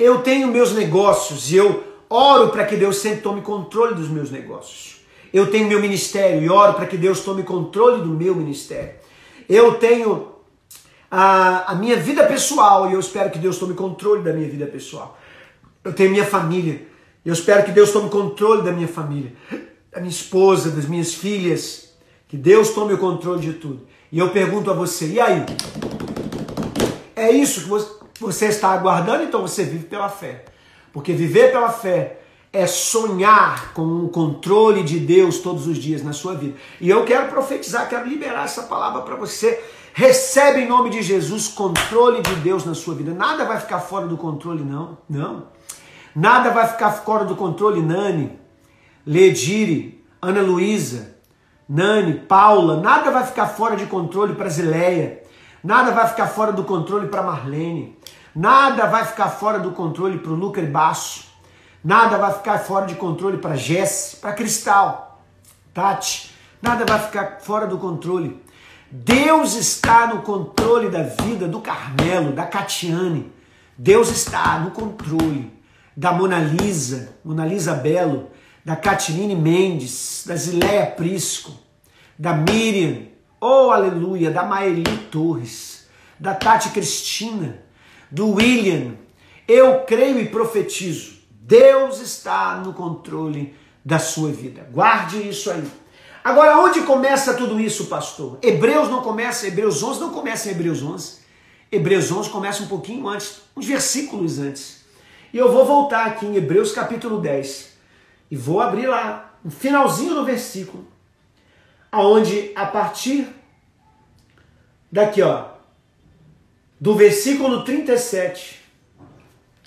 Eu 0.00 0.22
tenho 0.22 0.48
meus 0.48 0.72
negócios 0.72 1.52
e 1.52 1.56
eu 1.56 1.84
oro 2.08 2.48
para 2.48 2.64
que 2.64 2.74
Deus 2.74 2.96
sempre 2.96 3.20
tome 3.20 3.42
controle 3.42 3.94
dos 3.94 4.08
meus 4.08 4.30
negócios. 4.30 5.02
Eu 5.30 5.50
tenho 5.50 5.68
meu 5.68 5.78
ministério 5.78 6.42
e 6.42 6.48
oro 6.48 6.72
para 6.72 6.86
que 6.86 6.96
Deus 6.96 7.20
tome 7.20 7.42
controle 7.42 8.00
do 8.00 8.08
meu 8.08 8.34
ministério. 8.34 8.94
Eu 9.46 9.74
tenho 9.74 10.28
a, 11.10 11.72
a 11.72 11.74
minha 11.74 11.98
vida 11.98 12.24
pessoal 12.24 12.88
e 12.88 12.94
eu 12.94 13.00
espero 13.00 13.28
que 13.30 13.38
Deus 13.38 13.58
tome 13.58 13.74
controle 13.74 14.22
da 14.22 14.32
minha 14.32 14.48
vida 14.48 14.64
pessoal. 14.64 15.18
Eu 15.84 15.92
tenho 15.92 16.10
minha 16.10 16.24
família 16.24 16.86
e 17.22 17.28
eu 17.28 17.34
espero 17.34 17.62
que 17.62 17.70
Deus 17.70 17.92
tome 17.92 18.08
controle 18.08 18.62
da 18.62 18.72
minha 18.72 18.88
família, 18.88 19.34
da 19.92 20.00
minha 20.00 20.10
esposa, 20.10 20.70
das 20.70 20.86
minhas 20.86 21.12
filhas. 21.12 21.92
Que 22.26 22.38
Deus 22.38 22.70
tome 22.70 22.94
o 22.94 22.98
controle 22.98 23.42
de 23.42 23.52
tudo. 23.52 23.86
E 24.10 24.18
eu 24.18 24.30
pergunto 24.30 24.70
a 24.70 24.74
você, 24.74 25.08
e 25.08 25.20
aí? 25.20 25.44
É 27.14 27.30
isso 27.30 27.60
que 27.60 27.68
você 27.68 27.99
está 28.28 28.70
aguardando? 28.70 29.24
Então 29.24 29.42
você 29.42 29.64
vive 29.64 29.86
pela 29.86 30.08
fé. 30.08 30.44
Porque 30.92 31.12
viver 31.12 31.52
pela 31.52 31.70
fé 31.70 32.20
é 32.52 32.66
sonhar 32.66 33.72
com 33.72 34.04
o 34.04 34.08
controle 34.08 34.82
de 34.82 34.98
Deus 34.98 35.38
todos 35.38 35.66
os 35.66 35.78
dias 35.78 36.02
na 36.02 36.12
sua 36.12 36.34
vida. 36.34 36.56
E 36.80 36.90
eu 36.90 37.04
quero 37.04 37.28
profetizar, 37.28 37.88
quero 37.88 38.08
liberar 38.08 38.44
essa 38.44 38.64
palavra 38.64 39.02
para 39.02 39.14
você 39.14 39.62
Recebe 39.92 40.60
em 40.60 40.68
nome 40.68 40.90
de 40.90 41.02
Jesus 41.02 41.48
controle 41.48 42.22
de 42.22 42.34
Deus 42.36 42.64
na 42.64 42.74
sua 42.74 42.94
vida. 42.94 43.12
Nada 43.12 43.44
vai 43.44 43.58
ficar 43.58 43.80
fora 43.80 44.06
do 44.06 44.16
controle, 44.16 44.62
não. 44.62 44.98
Não. 45.08 45.44
Nada 46.14 46.50
vai 46.50 46.66
ficar 46.68 46.92
fora 46.92 47.24
do 47.24 47.36
controle, 47.36 47.82
Nani, 47.82 48.38
Ledire, 49.06 50.04
Ana 50.20 50.40
Luísa, 50.42 51.16
Nani, 51.68 52.14
Paula. 52.14 52.80
Nada 52.80 53.10
vai 53.10 53.26
ficar 53.26 53.48
fora 53.48 53.76
de 53.76 53.86
controle 53.86 54.34
para 54.34 54.48
Zileia. 54.48 55.22
Nada 55.62 55.92
vai 55.92 56.08
ficar 56.08 56.26
fora 56.26 56.52
do 56.52 56.64
controle 56.64 57.08
para 57.08 57.22
Marlene. 57.22 57.98
Nada 58.34 58.86
vai 58.86 59.04
ficar 59.04 59.28
fora 59.28 59.58
do 59.58 59.72
controle 59.72 60.18
para 60.18 60.32
o 60.32 60.34
Lucas 60.34 60.68
Basso. 60.68 61.24
Nada 61.82 62.18
vai 62.18 62.32
ficar 62.32 62.58
fora 62.58 62.86
de 62.86 62.94
controle 62.94 63.38
para 63.38 63.56
Jess, 63.56 64.18
para 64.20 64.32
Cristal, 64.32 65.22
Tati. 65.72 66.30
Nada 66.62 66.84
vai 66.84 67.00
ficar 67.00 67.38
fora 67.40 67.66
do 67.66 67.78
controle 67.78 68.40
Deus 68.92 69.54
está 69.54 70.08
no 70.08 70.22
controle 70.22 70.88
da 70.88 71.04
vida 71.04 71.46
do 71.46 71.60
Carmelo, 71.60 72.32
da 72.32 72.44
Catiane. 72.44 73.30
Deus 73.78 74.10
está 74.10 74.58
no 74.58 74.72
controle 74.72 75.48
da 75.96 76.12
Mona 76.12 76.40
Lisa, 76.40 77.16
Mona 77.24 77.46
Lisa 77.46 77.72
Belo, 77.72 78.30
da 78.64 78.74
Catirine 78.74 79.36
Mendes, 79.36 80.24
da 80.26 80.34
Zileia 80.34 80.86
Prisco, 80.86 81.52
da 82.18 82.32
Miriam, 82.32 83.06
oh 83.40 83.70
aleluia, 83.70 84.30
da 84.30 84.42
Maeli 84.42 84.84
Torres, 85.10 85.86
da 86.18 86.34
Tati 86.34 86.70
Cristina, 86.70 87.62
do 88.10 88.34
William. 88.34 88.94
Eu 89.48 89.80
creio 89.84 90.20
e 90.20 90.28
profetizo. 90.28 91.20
Deus 91.30 92.00
está 92.00 92.56
no 92.56 92.72
controle 92.72 93.54
da 93.84 93.98
sua 93.98 94.30
vida. 94.30 94.68
Guarde 94.70 95.28
isso 95.28 95.50
aí. 95.50 95.64
Agora, 96.22 96.58
onde 96.58 96.82
começa 96.82 97.34
tudo 97.34 97.58
isso, 97.58 97.86
pastor? 97.86 98.38
Hebreus 98.42 98.88
não 98.88 99.02
começa, 99.02 99.48
Hebreus 99.48 99.82
11 99.82 100.00
não 100.00 100.10
começa 100.10 100.48
em 100.48 100.52
Hebreus 100.52 100.82
11. 100.82 101.20
Hebreus 101.72 102.12
11 102.12 102.28
começa 102.30 102.62
um 102.62 102.66
pouquinho 102.66 103.08
antes, 103.08 103.40
uns 103.56 103.66
versículos 103.66 104.38
antes. 104.38 104.84
E 105.32 105.38
eu 105.38 105.50
vou 105.50 105.64
voltar 105.64 106.06
aqui 106.06 106.26
em 106.26 106.36
Hebreus 106.36 106.72
capítulo 106.72 107.20
10 107.20 107.70
e 108.30 108.36
vou 108.36 108.60
abrir 108.60 108.86
lá, 108.86 109.34
no 109.42 109.50
finalzinho 109.50 110.14
do 110.14 110.24
versículo, 110.24 110.86
aonde 111.90 112.52
a 112.54 112.66
partir 112.66 113.28
daqui, 114.90 115.22
ó, 115.22 115.48
do 116.80 116.94
versículo 116.94 117.64
37, 117.64 118.60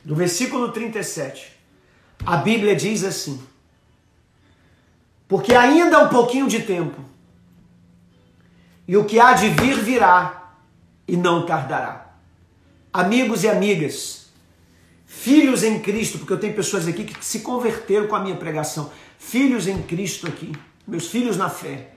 do 0.03 0.15
versículo 0.15 0.71
37, 0.71 1.51
a 2.25 2.38
Bíblia 2.38 2.75
diz 2.75 3.03
assim: 3.03 3.41
porque 5.33 5.55
ainda 5.55 5.97
há 5.97 6.03
um 6.03 6.09
pouquinho 6.09 6.47
de 6.47 6.62
tempo. 6.62 7.03
E 8.88 8.95
o 8.95 9.03
que 9.03 9.19
há 9.19 9.33
de 9.33 9.49
vir 9.49 9.79
virá 9.79 10.53
e 11.07 11.17
não 11.17 11.43
tardará. 11.43 12.17
Amigos 12.93 13.43
e 13.43 13.49
amigas, 13.49 14.27
filhos 15.07 15.63
em 15.63 15.79
Cristo, 15.79 16.19
porque 16.19 16.33
eu 16.33 16.39
tenho 16.39 16.53
pessoas 16.53 16.88
aqui 16.88 17.05
que 17.05 17.25
se 17.25 17.39
converteram 17.39 18.07
com 18.07 18.15
a 18.15 18.19
minha 18.19 18.36
pregação. 18.36 18.91
Filhos 19.17 19.67
em 19.67 19.81
Cristo 19.81 20.27
aqui, 20.27 20.51
meus 20.86 21.07
filhos 21.07 21.36
na 21.36 21.49
fé. 21.49 21.95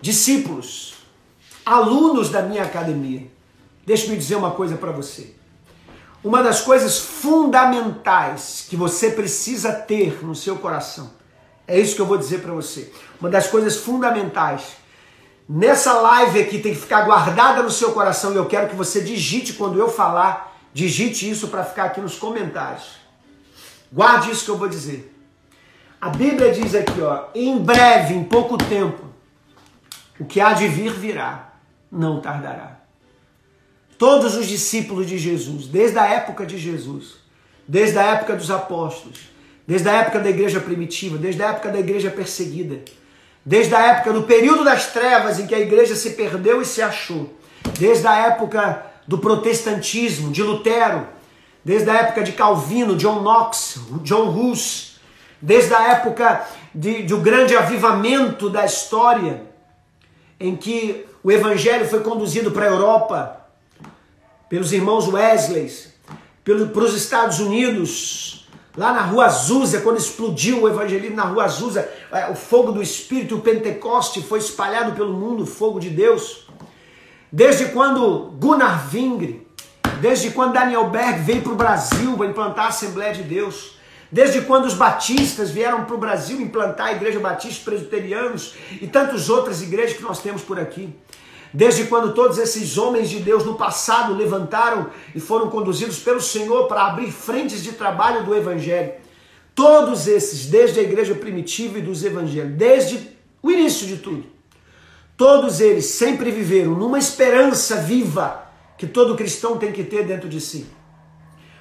Discípulos, 0.00 0.94
alunos 1.64 2.30
da 2.30 2.42
minha 2.42 2.62
academia. 2.62 3.26
Deixa-me 3.86 4.16
dizer 4.16 4.36
uma 4.36 4.52
coisa 4.52 4.76
para 4.76 4.92
você. 4.92 5.34
Uma 6.22 6.42
das 6.42 6.60
coisas 6.60 6.98
fundamentais 6.98 8.66
que 8.68 8.76
você 8.76 9.10
precisa 9.10 9.72
ter 9.72 10.24
no 10.24 10.34
seu 10.34 10.56
coração 10.56 11.18
é 11.68 11.78
isso 11.78 11.94
que 11.94 12.00
eu 12.00 12.06
vou 12.06 12.16
dizer 12.16 12.40
para 12.40 12.54
você. 12.54 12.90
Uma 13.20 13.28
das 13.28 13.46
coisas 13.46 13.76
fundamentais. 13.76 14.78
Nessa 15.46 15.92
live 15.92 16.40
aqui 16.40 16.58
tem 16.58 16.72
que 16.72 16.80
ficar 16.80 17.02
guardada 17.02 17.62
no 17.62 17.70
seu 17.70 17.92
coração 17.92 18.32
e 18.32 18.36
eu 18.36 18.46
quero 18.46 18.70
que 18.70 18.74
você 18.74 19.02
digite 19.02 19.52
quando 19.52 19.78
eu 19.78 19.90
falar, 19.90 20.56
digite 20.72 21.28
isso 21.28 21.48
para 21.48 21.62
ficar 21.62 21.84
aqui 21.84 22.00
nos 22.00 22.16
comentários. 22.16 22.96
Guarde 23.92 24.30
isso 24.30 24.46
que 24.46 24.50
eu 24.50 24.56
vou 24.56 24.68
dizer. 24.68 25.14
A 26.00 26.08
Bíblia 26.08 26.52
diz 26.52 26.74
aqui, 26.74 27.00
ó, 27.02 27.24
em 27.34 27.58
breve, 27.58 28.14
em 28.14 28.24
pouco 28.24 28.56
tempo, 28.56 29.04
o 30.18 30.24
que 30.24 30.40
há 30.40 30.52
de 30.52 30.66
vir 30.66 30.92
virá, 30.92 31.54
não 31.90 32.20
tardará. 32.20 32.78
Todos 33.96 34.36
os 34.36 34.46
discípulos 34.46 35.06
de 35.06 35.18
Jesus, 35.18 35.66
desde 35.66 35.98
a 35.98 36.06
época 36.06 36.46
de 36.46 36.58
Jesus, 36.58 37.16
desde 37.66 37.98
a 37.98 38.02
época 38.02 38.36
dos 38.36 38.50
apóstolos, 38.50 39.30
desde 39.66 39.88
a 39.88 39.92
época 39.92 40.20
da 40.20 40.30
igreja 40.30 40.60
primitiva, 40.60 41.18
desde 41.18 41.42
a 41.42 41.50
época 41.50 41.70
da 41.70 41.78
igreja 41.78 42.10
perseguida, 42.10 42.80
desde 43.44 43.74
a 43.74 43.86
época 43.86 44.12
do 44.12 44.22
período 44.22 44.64
das 44.64 44.92
trevas 44.92 45.38
em 45.38 45.46
que 45.46 45.54
a 45.54 45.58
igreja 45.58 45.94
se 45.94 46.10
perdeu 46.10 46.62
e 46.62 46.64
se 46.64 46.80
achou, 46.80 47.34
desde 47.78 48.06
a 48.06 48.28
época 48.28 48.84
do 49.06 49.18
protestantismo, 49.18 50.30
de 50.30 50.42
Lutero, 50.42 51.06
desde 51.64 51.90
a 51.90 51.94
época 51.94 52.22
de 52.22 52.32
Calvino, 52.32 52.96
John 52.96 53.20
Knox, 53.20 53.80
John 54.02 54.28
Hus, 54.30 54.98
desde 55.40 55.74
a 55.74 55.92
época 55.92 56.46
de, 56.74 57.02
de 57.02 57.14
um 57.14 57.20
grande 57.20 57.56
avivamento 57.56 58.48
da 58.48 58.64
história, 58.64 59.47
em 60.40 60.56
que 60.56 61.06
o 61.22 61.30
evangelho 61.32 61.86
foi 61.88 62.00
conduzido 62.00 62.50
para 62.50 62.66
a 62.66 62.68
Europa 62.68 63.46
pelos 64.48 64.72
irmãos 64.72 65.08
Wesley, 65.08 65.70
para 66.44 66.84
os 66.84 66.94
Estados 66.94 67.40
Unidos, 67.40 68.38
Lá 68.78 68.92
na 68.92 69.02
Rua 69.02 69.26
Azusa, 69.26 69.80
quando 69.80 69.98
explodiu 69.98 70.62
o 70.62 70.68
evangelismo 70.68 71.16
na 71.16 71.24
Rua 71.24 71.46
Azusa, 71.46 71.90
é, 72.12 72.30
o 72.30 72.36
fogo 72.36 72.70
do 72.70 72.80
Espírito, 72.80 73.34
o 73.34 73.40
Pentecoste 73.40 74.22
foi 74.22 74.38
espalhado 74.38 74.92
pelo 74.92 75.12
mundo, 75.14 75.42
o 75.42 75.46
fogo 75.46 75.80
de 75.80 75.90
Deus. 75.90 76.46
Desde 77.32 77.64
quando 77.70 78.30
Gunnar 78.38 78.86
Vingre, 78.88 79.44
desde 80.00 80.30
quando 80.30 80.52
Daniel 80.52 80.90
Berg 80.90 81.22
veio 81.22 81.42
para 81.42 81.52
o 81.52 81.56
Brasil 81.56 82.16
para 82.16 82.26
implantar 82.28 82.66
a 82.66 82.68
Assembleia 82.68 83.12
de 83.12 83.24
Deus, 83.24 83.77
desde 84.10 84.40
quando 84.42 84.64
os 84.64 84.74
batistas 84.74 85.50
vieram 85.50 85.84
para 85.84 85.94
o 85.94 85.98
Brasil 85.98 86.40
implantar 86.40 86.88
a 86.88 86.92
Igreja 86.92 87.20
Batista 87.20 87.70
Presbiterianos 87.70 88.54
e 88.80 88.86
tantas 88.86 89.28
outras 89.28 89.62
igrejas 89.62 89.96
que 89.96 90.02
nós 90.02 90.20
temos 90.20 90.42
por 90.42 90.58
aqui. 90.58 90.94
Desde 91.52 91.84
quando 91.84 92.14
todos 92.14 92.38
esses 92.38 92.76
homens 92.76 93.08
de 93.08 93.20
Deus 93.20 93.44
no 93.44 93.54
passado 93.54 94.14
levantaram 94.14 94.90
e 95.14 95.20
foram 95.20 95.48
conduzidos 95.48 95.98
pelo 95.98 96.20
Senhor 96.20 96.68
para 96.68 96.86
abrir 96.86 97.10
frentes 97.10 97.62
de 97.62 97.72
trabalho 97.72 98.24
do 98.24 98.34
Evangelho. 98.34 98.92
Todos 99.54 100.06
esses, 100.06 100.46
desde 100.46 100.78
a 100.78 100.82
igreja 100.82 101.14
primitiva 101.14 101.78
e 101.78 101.82
dos 101.82 102.04
evangelhos, 102.04 102.56
desde 102.56 103.08
o 103.42 103.50
início 103.50 103.88
de 103.88 103.96
tudo, 103.96 104.24
todos 105.16 105.60
eles 105.60 105.86
sempre 105.86 106.30
viveram 106.30 106.76
numa 106.76 106.96
esperança 106.96 107.74
viva 107.76 108.46
que 108.76 108.86
todo 108.86 109.16
cristão 109.16 109.58
tem 109.58 109.72
que 109.72 109.82
ter 109.82 110.06
dentro 110.06 110.28
de 110.28 110.40
si. 110.40 110.64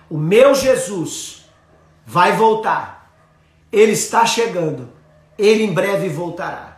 O 0.08 0.16
meu 0.16 0.54
Jesus 0.54 1.37
vai 2.08 2.32
voltar. 2.32 3.12
Ele 3.70 3.92
está 3.92 4.26
chegando. 4.26 4.90
Ele 5.38 5.64
em 5.64 5.74
breve 5.74 6.08
voltará. 6.08 6.78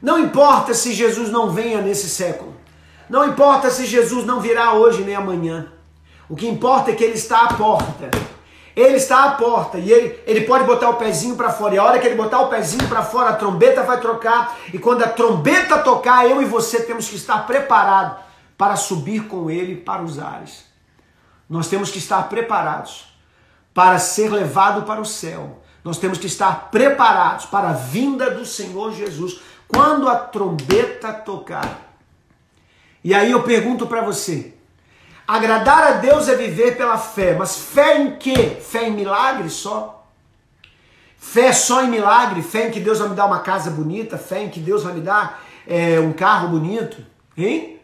Não 0.00 0.18
importa 0.18 0.74
se 0.74 0.92
Jesus 0.92 1.30
não 1.30 1.50
venha 1.50 1.80
nesse 1.80 2.08
século. 2.10 2.54
Não 3.08 3.26
importa 3.26 3.70
se 3.70 3.86
Jesus 3.86 4.26
não 4.26 4.40
virá 4.40 4.74
hoje 4.74 5.02
nem 5.02 5.16
amanhã. 5.16 5.72
O 6.28 6.36
que 6.36 6.46
importa 6.46 6.90
é 6.90 6.94
que 6.94 7.02
ele 7.02 7.14
está 7.14 7.46
à 7.46 7.54
porta. 7.54 8.10
Ele 8.76 8.96
está 8.96 9.24
à 9.24 9.30
porta 9.32 9.78
e 9.78 9.90
ele, 9.90 10.20
ele 10.26 10.42
pode 10.42 10.64
botar 10.64 10.90
o 10.90 10.96
pezinho 10.96 11.34
para 11.34 11.50
fora. 11.50 11.74
E 11.74 11.78
a 11.78 11.82
hora 11.82 11.98
que 11.98 12.06
ele 12.06 12.14
botar 12.14 12.42
o 12.42 12.48
pezinho 12.48 12.86
para 12.86 13.02
fora, 13.02 13.30
a 13.30 13.36
trombeta 13.36 13.82
vai 13.82 13.98
trocar. 13.98 14.56
E 14.72 14.78
quando 14.78 15.02
a 15.02 15.08
trombeta 15.08 15.78
tocar, 15.78 16.28
eu 16.28 16.42
e 16.42 16.44
você 16.44 16.82
temos 16.82 17.08
que 17.08 17.16
estar 17.16 17.46
preparados 17.46 18.18
para 18.56 18.76
subir 18.76 19.26
com 19.26 19.50
ele 19.50 19.74
para 19.74 20.02
os 20.02 20.18
ares. 20.18 20.64
Nós 21.48 21.68
temos 21.68 21.90
que 21.90 21.98
estar 21.98 22.28
preparados 22.28 23.07
para 23.78 24.00
ser 24.00 24.28
levado 24.28 24.82
para 24.82 25.00
o 25.00 25.04
céu. 25.04 25.62
Nós 25.84 25.98
temos 25.98 26.18
que 26.18 26.26
estar 26.26 26.68
preparados 26.68 27.46
para 27.46 27.68
a 27.68 27.74
vinda 27.74 28.28
do 28.28 28.44
Senhor 28.44 28.92
Jesus 28.92 29.40
quando 29.68 30.08
a 30.08 30.16
trombeta 30.16 31.12
tocar. 31.12 31.96
E 33.04 33.14
aí 33.14 33.30
eu 33.30 33.44
pergunto 33.44 33.86
para 33.86 34.00
você: 34.00 34.52
agradar 35.24 35.84
a 35.84 35.90
Deus 35.92 36.26
é 36.26 36.34
viver 36.34 36.76
pela 36.76 36.98
fé, 36.98 37.36
mas 37.38 37.56
fé 37.56 37.98
em 37.98 38.16
quê? 38.16 38.58
Fé 38.60 38.88
em 38.88 38.90
milagre 38.90 39.48
só? 39.48 40.04
Fé 41.16 41.52
só 41.52 41.84
em 41.84 41.88
milagre? 41.88 42.42
Fé 42.42 42.66
em 42.66 42.72
que 42.72 42.80
Deus 42.80 42.98
vai 42.98 43.10
me 43.10 43.14
dar 43.14 43.26
uma 43.26 43.42
casa 43.42 43.70
bonita? 43.70 44.18
Fé 44.18 44.42
em 44.42 44.48
que 44.48 44.58
Deus 44.58 44.82
vai 44.82 44.92
me 44.92 45.02
dar 45.02 45.40
é, 45.64 46.00
um 46.00 46.12
carro 46.12 46.48
bonito? 46.48 47.06
Hein? 47.36 47.77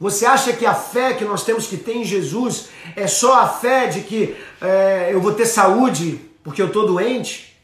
Você 0.00 0.24
acha 0.24 0.52
que 0.52 0.64
a 0.64 0.74
fé 0.74 1.14
que 1.14 1.24
nós 1.24 1.44
temos 1.44 1.66
que 1.66 1.76
ter 1.76 1.96
em 1.96 2.04
Jesus 2.04 2.68
é 2.94 3.06
só 3.06 3.40
a 3.40 3.48
fé 3.48 3.86
de 3.86 4.02
que 4.02 4.36
é, 4.60 5.10
eu 5.12 5.20
vou 5.20 5.34
ter 5.34 5.46
saúde 5.46 6.20
porque 6.44 6.62
eu 6.62 6.68
estou 6.68 6.86
doente? 6.86 7.56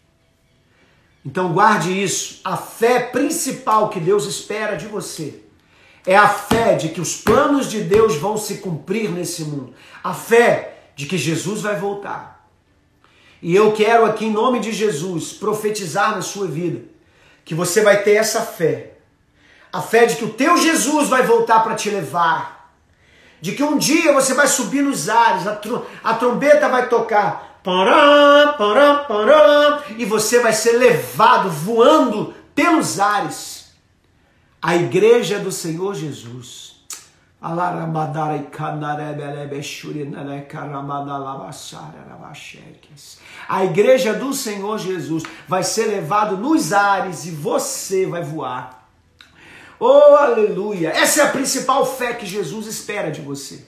Então 1.24 1.52
guarde 1.52 1.90
isso. 2.02 2.40
A 2.44 2.56
fé 2.56 3.00
principal 3.00 3.88
que 3.88 4.00
Deus 4.00 4.26
espera 4.26 4.76
de 4.76 4.86
você 4.86 5.40
é 6.06 6.16
a 6.16 6.28
fé 6.28 6.74
de 6.74 6.90
que 6.90 7.00
os 7.00 7.16
planos 7.16 7.70
de 7.70 7.80
Deus 7.80 8.16
vão 8.16 8.36
se 8.36 8.58
cumprir 8.58 9.10
nesse 9.10 9.44
mundo. 9.44 9.72
A 10.02 10.12
fé 10.12 10.76
de 10.94 11.06
que 11.06 11.16
Jesus 11.16 11.62
vai 11.62 11.78
voltar. 11.78 12.48
E 13.40 13.54
eu 13.54 13.72
quero 13.72 14.04
aqui, 14.06 14.26
em 14.26 14.32
nome 14.32 14.60
de 14.60 14.72
Jesus, 14.72 15.32
profetizar 15.32 16.14
na 16.14 16.22
sua 16.22 16.46
vida 16.46 16.82
que 17.44 17.54
você 17.54 17.82
vai 17.82 18.02
ter 18.02 18.12
essa 18.12 18.42
fé. 18.42 18.93
A 19.74 19.82
fé 19.82 20.06
de 20.06 20.16
que 20.16 20.24
o 20.24 20.32
teu 20.32 20.56
Jesus 20.56 21.08
vai 21.08 21.22
voltar 21.22 21.60
para 21.60 21.74
te 21.74 21.90
levar. 21.90 22.70
De 23.40 23.52
que 23.52 23.62
um 23.62 23.76
dia 23.76 24.12
você 24.12 24.32
vai 24.32 24.46
subir 24.46 24.82
nos 24.82 25.08
ares, 25.08 25.46
a, 25.46 25.54
tr 25.56 25.80
a 26.02 26.14
trombeta 26.14 26.68
vai 26.68 26.88
tocar. 26.88 27.60
Pará, 27.62 28.54
pará, 28.58 28.94
pará, 29.08 29.82
e 29.96 30.04
você 30.04 30.40
vai 30.40 30.52
ser 30.52 30.72
levado 30.72 31.50
voando 31.50 32.34
pelos 32.54 33.00
ares 33.00 33.64
a 34.64 34.76
igreja 34.76 35.38
do 35.40 35.52
Senhor 35.52 35.94
Jesus. 35.94 36.76
A 43.46 43.64
igreja 43.64 44.14
do 44.14 44.32
Senhor 44.32 44.78
Jesus 44.78 45.22
vai 45.46 45.62
ser 45.62 45.84
levado 45.88 46.38
nos 46.38 46.72
ares 46.72 47.26
e 47.26 47.30
você 47.30 48.06
vai 48.06 48.22
voar. 48.22 48.73
Oh, 49.78 50.16
aleluia! 50.16 50.90
Essa 50.90 51.22
é 51.22 51.24
a 51.24 51.30
principal 51.30 51.84
fé 51.84 52.14
que 52.14 52.26
Jesus 52.26 52.66
espera 52.66 53.10
de 53.10 53.20
você. 53.20 53.66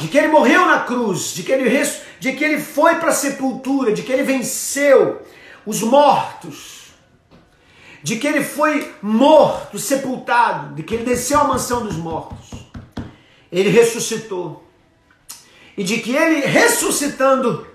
De 0.00 0.08
que 0.08 0.18
ele 0.18 0.28
morreu 0.28 0.66
na 0.66 0.80
cruz, 0.80 1.32
de 1.32 1.42
que 1.42 1.52
ele, 1.52 1.70
de 2.20 2.32
que 2.32 2.44
ele 2.44 2.60
foi 2.60 2.96
para 2.96 3.10
a 3.10 3.14
sepultura, 3.14 3.92
de 3.92 4.02
que 4.02 4.12
ele 4.12 4.22
venceu 4.22 5.22
os 5.64 5.82
mortos 5.82 6.76
de 8.06 8.14
que 8.14 8.26
ele 8.28 8.44
foi 8.44 8.94
morto, 9.02 9.80
sepultado, 9.80 10.76
de 10.76 10.84
que 10.84 10.94
ele 10.94 11.02
desceu 11.02 11.40
à 11.40 11.44
mansão 11.44 11.82
dos 11.84 11.96
mortos. 11.96 12.50
Ele 13.50 13.68
ressuscitou. 13.68 14.64
E 15.76 15.82
de 15.82 15.98
que 15.98 16.14
ele 16.14 16.46
ressuscitando 16.46 17.66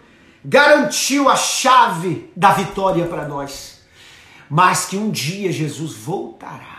garantiu 0.42 1.28
a 1.28 1.36
chave 1.36 2.32
da 2.34 2.54
vitória 2.54 3.06
para 3.08 3.28
nós. 3.28 3.82
Mas 4.50 4.86
que 4.86 4.96
um 4.96 5.12
dia 5.12 5.52
Jesus 5.52 5.96
voltará. 5.96 6.71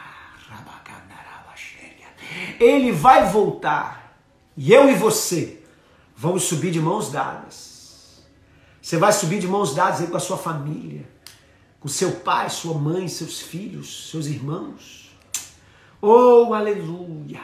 Ele 2.60 2.92
vai 2.92 3.30
voltar. 3.30 4.16
E 4.56 4.72
eu 4.72 4.88
e 4.88 4.94
você 4.94 5.62
vamos 6.16 6.44
subir 6.44 6.70
de 6.70 6.80
mãos 6.80 7.10
dadas. 7.10 8.22
Você 8.80 8.96
vai 8.96 9.12
subir 9.12 9.38
de 9.38 9.48
mãos 9.48 9.74
dadas 9.74 10.00
aí 10.00 10.06
com 10.06 10.16
a 10.16 10.20
sua 10.20 10.36
família 10.36 11.12
com 11.82 11.88
seu 11.88 12.12
pai, 12.12 12.48
sua 12.48 12.74
mãe, 12.74 13.08
seus 13.08 13.40
filhos, 13.40 14.08
seus 14.08 14.26
irmãos. 14.26 15.10
Oh, 16.00 16.54
aleluia! 16.54 17.40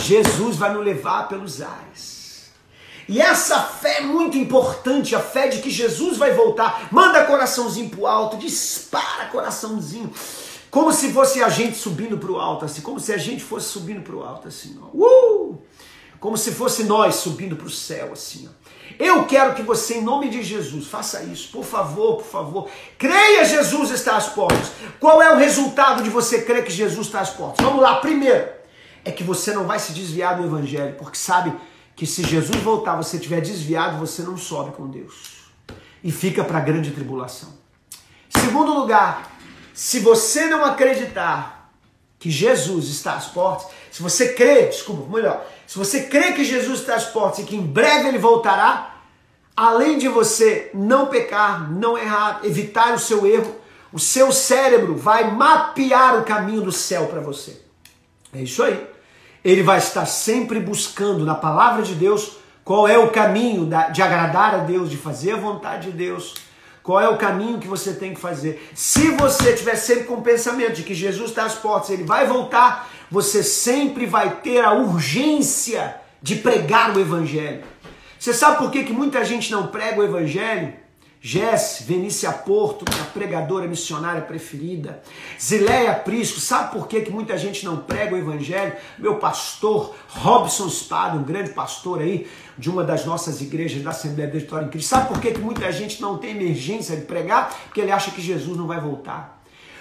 Jesus 0.00 0.56
vai 0.56 0.72
nos 0.74 0.84
levar 0.84 1.26
pelos 1.26 1.62
ares. 1.62 2.52
E 3.08 3.18
essa 3.18 3.62
fé 3.62 3.98
é 3.98 4.00
muito 4.02 4.36
importante, 4.36 5.16
a 5.16 5.20
fé 5.20 5.48
de 5.48 5.62
que 5.62 5.70
Jesus 5.70 6.18
vai 6.18 6.32
voltar. 6.34 6.88
Manda 6.92 7.24
coraçãozinho 7.24 7.88
pro 7.88 8.06
alto, 8.06 8.36
dispara 8.36 9.26
coraçãozinho. 9.28 10.12
Como 10.70 10.92
se 10.92 11.12
fosse 11.12 11.42
a 11.42 11.48
gente 11.48 11.76
subindo 11.76 12.18
pro 12.18 12.38
alto, 12.38 12.64
assim, 12.64 12.80
como 12.80 13.00
se 13.00 13.12
a 13.12 13.18
gente 13.18 13.42
fosse 13.42 13.68
subindo 13.68 14.02
pro 14.02 14.22
alto, 14.22 14.48
assim, 14.48 14.78
ó. 14.82 14.96
Uh! 14.96 15.58
Como 16.18 16.36
se 16.36 16.52
fosse 16.52 16.84
nós 16.84 17.16
subindo 17.16 17.56
pro 17.56 17.70
céu, 17.70 18.12
assim, 18.12 18.48
ó. 18.48 18.66
Eu 18.98 19.24
quero 19.26 19.54
que 19.54 19.62
você, 19.62 19.96
em 19.96 20.02
nome 20.02 20.28
de 20.28 20.42
Jesus, 20.42 20.86
faça 20.86 21.22
isso, 21.24 21.50
por 21.50 21.64
favor, 21.64 22.16
por 22.16 22.26
favor. 22.26 22.70
Creia, 22.96 23.44
Jesus 23.44 23.90
está 23.90 24.16
às 24.16 24.28
portas. 24.28 24.70
Qual 24.98 25.20
é 25.20 25.34
o 25.34 25.36
resultado 25.36 26.02
de 26.02 26.08
você 26.08 26.42
crer 26.42 26.64
que 26.64 26.72
Jesus 26.72 27.06
está 27.06 27.20
às 27.20 27.30
portas? 27.30 27.64
Vamos 27.64 27.82
lá, 27.82 27.96
primeiro, 27.96 28.48
é 29.04 29.10
que 29.10 29.22
você 29.22 29.52
não 29.52 29.66
vai 29.66 29.78
se 29.78 29.92
desviar 29.92 30.36
do 30.36 30.44
Evangelho, 30.44 30.94
porque 30.96 31.18
sabe 31.18 31.52
que 31.94 32.06
se 32.06 32.22
Jesus 32.22 32.62
voltar, 32.62 32.96
você 32.96 33.16
estiver 33.16 33.40
desviado, 33.40 33.98
você 33.98 34.22
não 34.22 34.36
sobe 34.36 34.72
com 34.72 34.88
Deus. 34.88 35.36
E 36.02 36.10
fica 36.10 36.42
para 36.44 36.58
a 36.58 36.60
grande 36.60 36.90
tribulação. 36.90 37.50
Segundo 38.30 38.72
lugar, 38.72 39.35
se 39.76 40.00
você 40.00 40.46
não 40.46 40.64
acreditar 40.64 41.70
que 42.18 42.30
Jesus 42.30 42.88
está 42.88 43.12
às 43.12 43.26
portas, 43.26 43.66
se 43.92 44.02
você 44.02 44.32
crê, 44.32 44.68
desculpa, 44.68 45.14
melhor, 45.14 45.46
se 45.66 45.76
você 45.76 46.04
crê 46.04 46.32
que 46.32 46.42
Jesus 46.44 46.80
está 46.80 46.94
às 46.94 47.04
portas 47.04 47.40
e 47.40 47.44
que 47.44 47.54
em 47.54 47.60
breve 47.60 48.08
ele 48.08 48.16
voltará, 48.16 49.02
além 49.54 49.98
de 49.98 50.08
você 50.08 50.70
não 50.72 51.08
pecar, 51.08 51.70
não 51.70 51.98
errar, 51.98 52.40
evitar 52.42 52.94
o 52.94 52.98
seu 52.98 53.26
erro, 53.26 53.54
o 53.92 53.98
seu 53.98 54.32
cérebro 54.32 54.96
vai 54.96 55.30
mapear 55.30 56.18
o 56.18 56.24
caminho 56.24 56.62
do 56.62 56.72
céu 56.72 57.06
para 57.08 57.20
você. 57.20 57.60
É 58.32 58.40
isso 58.40 58.62
aí. 58.62 58.82
Ele 59.44 59.62
vai 59.62 59.76
estar 59.76 60.06
sempre 60.06 60.58
buscando 60.58 61.22
na 61.22 61.34
palavra 61.34 61.82
de 61.82 61.94
Deus 61.94 62.38
qual 62.64 62.88
é 62.88 62.96
o 62.98 63.10
caminho 63.10 63.68
de 63.92 64.00
agradar 64.00 64.54
a 64.54 64.58
Deus, 64.58 64.88
de 64.88 64.96
fazer 64.96 65.32
a 65.32 65.36
vontade 65.36 65.90
de 65.90 65.98
Deus. 65.98 66.45
Qual 66.86 67.00
é 67.00 67.08
o 67.08 67.16
caminho 67.16 67.58
que 67.58 67.66
você 67.66 67.92
tem 67.94 68.14
que 68.14 68.20
fazer? 68.20 68.70
Se 68.72 69.10
você 69.10 69.52
tiver 69.52 69.74
sempre 69.74 70.04
com 70.04 70.14
o 70.14 70.22
pensamento 70.22 70.74
de 70.74 70.84
que 70.84 70.94
Jesus 70.94 71.30
está 71.30 71.44
às 71.44 71.56
portas, 71.56 71.90
ele 71.90 72.04
vai 72.04 72.28
voltar, 72.28 72.88
você 73.10 73.42
sempre 73.42 74.06
vai 74.06 74.36
ter 74.36 74.64
a 74.64 74.72
urgência 74.72 75.96
de 76.22 76.36
pregar 76.36 76.96
o 76.96 77.00
evangelho. 77.00 77.64
Você 78.16 78.32
sabe 78.32 78.58
por 78.58 78.70
que, 78.70 78.84
que 78.84 78.92
muita 78.92 79.24
gente 79.24 79.50
não 79.50 79.66
prega 79.66 80.00
o 80.00 80.04
evangelho? 80.04 80.74
Jess, 81.20 81.82
Venícia 81.86 82.30
Porto, 82.30 82.84
minha 82.88 83.04
pregadora 83.06 83.66
missionária 83.66 84.22
preferida. 84.22 85.02
Zileia 85.40 85.94
Prisco, 85.94 86.38
sabe 86.38 86.72
por 86.72 86.86
que, 86.86 87.00
que 87.00 87.10
muita 87.10 87.36
gente 87.36 87.64
não 87.64 87.78
prega 87.78 88.14
o 88.14 88.18
evangelho? 88.18 88.74
Meu 88.98 89.16
pastor, 89.16 89.94
Robson 90.08 90.68
Spada, 90.68 91.16
um 91.16 91.24
grande 91.24 91.50
pastor 91.50 92.00
aí 92.00 92.28
de 92.56 92.70
uma 92.70 92.84
das 92.84 93.04
nossas 93.04 93.40
igrejas 93.40 93.82
da 93.82 93.90
Assembleia 93.90 94.30
da 94.30 94.38
Vitória 94.38 94.66
em 94.66 94.70
Cristo. 94.70 94.88
Sabe 94.88 95.08
por 95.08 95.20
que, 95.20 95.32
que 95.32 95.40
muita 95.40 95.70
gente 95.72 96.00
não 96.00 96.18
tem 96.18 96.30
emergência 96.30 96.96
de 96.96 97.02
pregar? 97.02 97.54
Porque 97.64 97.80
ele 97.80 97.92
acha 97.92 98.10
que 98.10 98.20
Jesus 98.20 98.56
não 98.56 98.66
vai 98.66 98.80
voltar. 98.80 99.36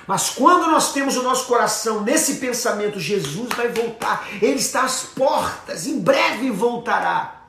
Mas 0.07 0.29
quando 0.29 0.69
nós 0.69 0.93
temos 0.93 1.17
o 1.17 1.23
nosso 1.23 1.47
coração 1.47 2.01
nesse 2.01 2.35
pensamento, 2.35 2.99
Jesus 2.99 3.49
vai 3.55 3.69
voltar, 3.69 4.27
Ele 4.41 4.59
está 4.59 4.83
às 4.83 5.03
portas, 5.03 5.87
em 5.87 5.99
breve 5.99 6.51
voltará. 6.51 7.41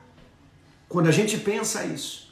Quando 0.89 1.07
a 1.07 1.11
gente 1.11 1.37
pensa 1.37 1.85
isso, 1.85 2.26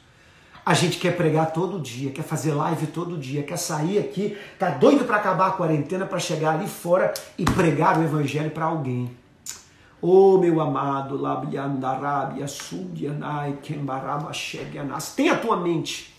a 0.66 0.74
gente 0.74 0.98
quer 0.98 1.16
pregar 1.16 1.52
todo 1.52 1.78
dia, 1.78 2.10
quer 2.10 2.24
fazer 2.24 2.50
live 2.50 2.88
todo 2.88 3.16
dia, 3.16 3.44
quer 3.44 3.56
sair 3.56 4.00
aqui, 4.00 4.36
tá 4.58 4.68
doido 4.68 5.04
para 5.04 5.14
acabar 5.14 5.46
a 5.46 5.52
quarentena 5.52 6.04
para 6.04 6.18
chegar 6.18 6.54
ali 6.54 6.66
fora 6.66 7.14
e 7.38 7.44
pregar 7.44 7.96
o 7.96 8.02
evangelho 8.02 8.50
para 8.50 8.64
alguém. 8.64 9.16
Oh, 10.02 10.38
meu 10.38 10.60
amado, 10.60 11.16
labiandarabia, 11.16 12.48
sudianai, 12.48 13.60
kembaraba, 13.62 14.32
cheganas. 14.32 15.14
Tem 15.14 15.30
a 15.30 15.38
tua 15.38 15.56
mente 15.56 16.12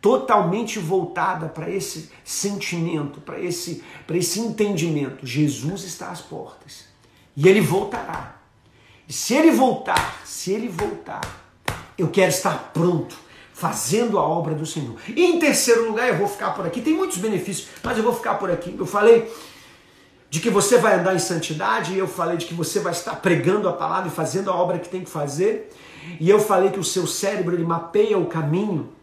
totalmente 0.00 0.78
voltada 0.78 1.46
para 1.46 1.68
esse 1.68 2.10
sentimento, 2.24 3.20
para 3.20 3.38
esse, 3.38 3.84
esse 4.08 4.40
entendimento. 4.40 5.26
Jesus 5.26 5.84
está 5.84 6.08
às 6.08 6.22
portas 6.22 6.86
e 7.36 7.46
ele 7.46 7.60
voltará. 7.60 8.36
E 9.06 9.12
se 9.12 9.34
ele 9.34 9.50
voltar, 9.50 10.22
se 10.24 10.52
ele 10.52 10.68
voltar, 10.68 11.20
eu 11.98 12.08
quero 12.08 12.30
estar 12.30 12.70
pronto, 12.72 13.28
fazendo 13.60 14.18
a 14.18 14.22
obra 14.22 14.54
do 14.54 14.64
Senhor. 14.64 14.96
E 15.06 15.22
em 15.22 15.38
terceiro 15.38 15.86
lugar, 15.86 16.08
eu 16.08 16.16
vou 16.16 16.26
ficar 16.26 16.52
por 16.52 16.66
aqui. 16.66 16.80
Tem 16.80 16.94
muitos 16.94 17.18
benefícios, 17.18 17.68
mas 17.82 17.98
eu 17.98 18.02
vou 18.02 18.14
ficar 18.14 18.36
por 18.36 18.50
aqui. 18.50 18.74
Eu 18.78 18.86
falei 18.86 19.30
de 20.30 20.40
que 20.40 20.48
você 20.48 20.78
vai 20.78 20.98
andar 20.98 21.14
em 21.14 21.18
santidade, 21.18 21.94
eu 21.94 22.08
falei 22.08 22.38
de 22.38 22.46
que 22.46 22.54
você 22.54 22.80
vai 22.80 22.92
estar 22.92 23.16
pregando 23.16 23.68
a 23.68 23.72
palavra 23.74 24.08
e 24.08 24.10
fazendo 24.10 24.50
a 24.50 24.54
obra 24.54 24.78
que 24.78 24.88
tem 24.88 25.04
que 25.04 25.10
fazer, 25.10 25.70
e 26.18 26.30
eu 26.30 26.40
falei 26.40 26.70
que 26.70 26.80
o 26.80 26.84
seu 26.84 27.06
cérebro 27.06 27.54
ele 27.54 27.64
mapeia 27.64 28.16
o 28.16 28.24
caminho 28.24 28.94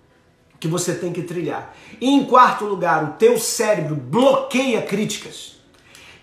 que 0.60 0.68
você 0.68 0.96
tem 0.96 1.14
que 1.14 1.22
trilhar. 1.22 1.76
E 2.02 2.10
em 2.10 2.26
quarto 2.26 2.66
lugar, 2.66 3.04
o 3.04 3.08
teu 3.14 3.38
cérebro 3.38 3.96
bloqueia 3.96 4.82
críticas. 4.82 5.58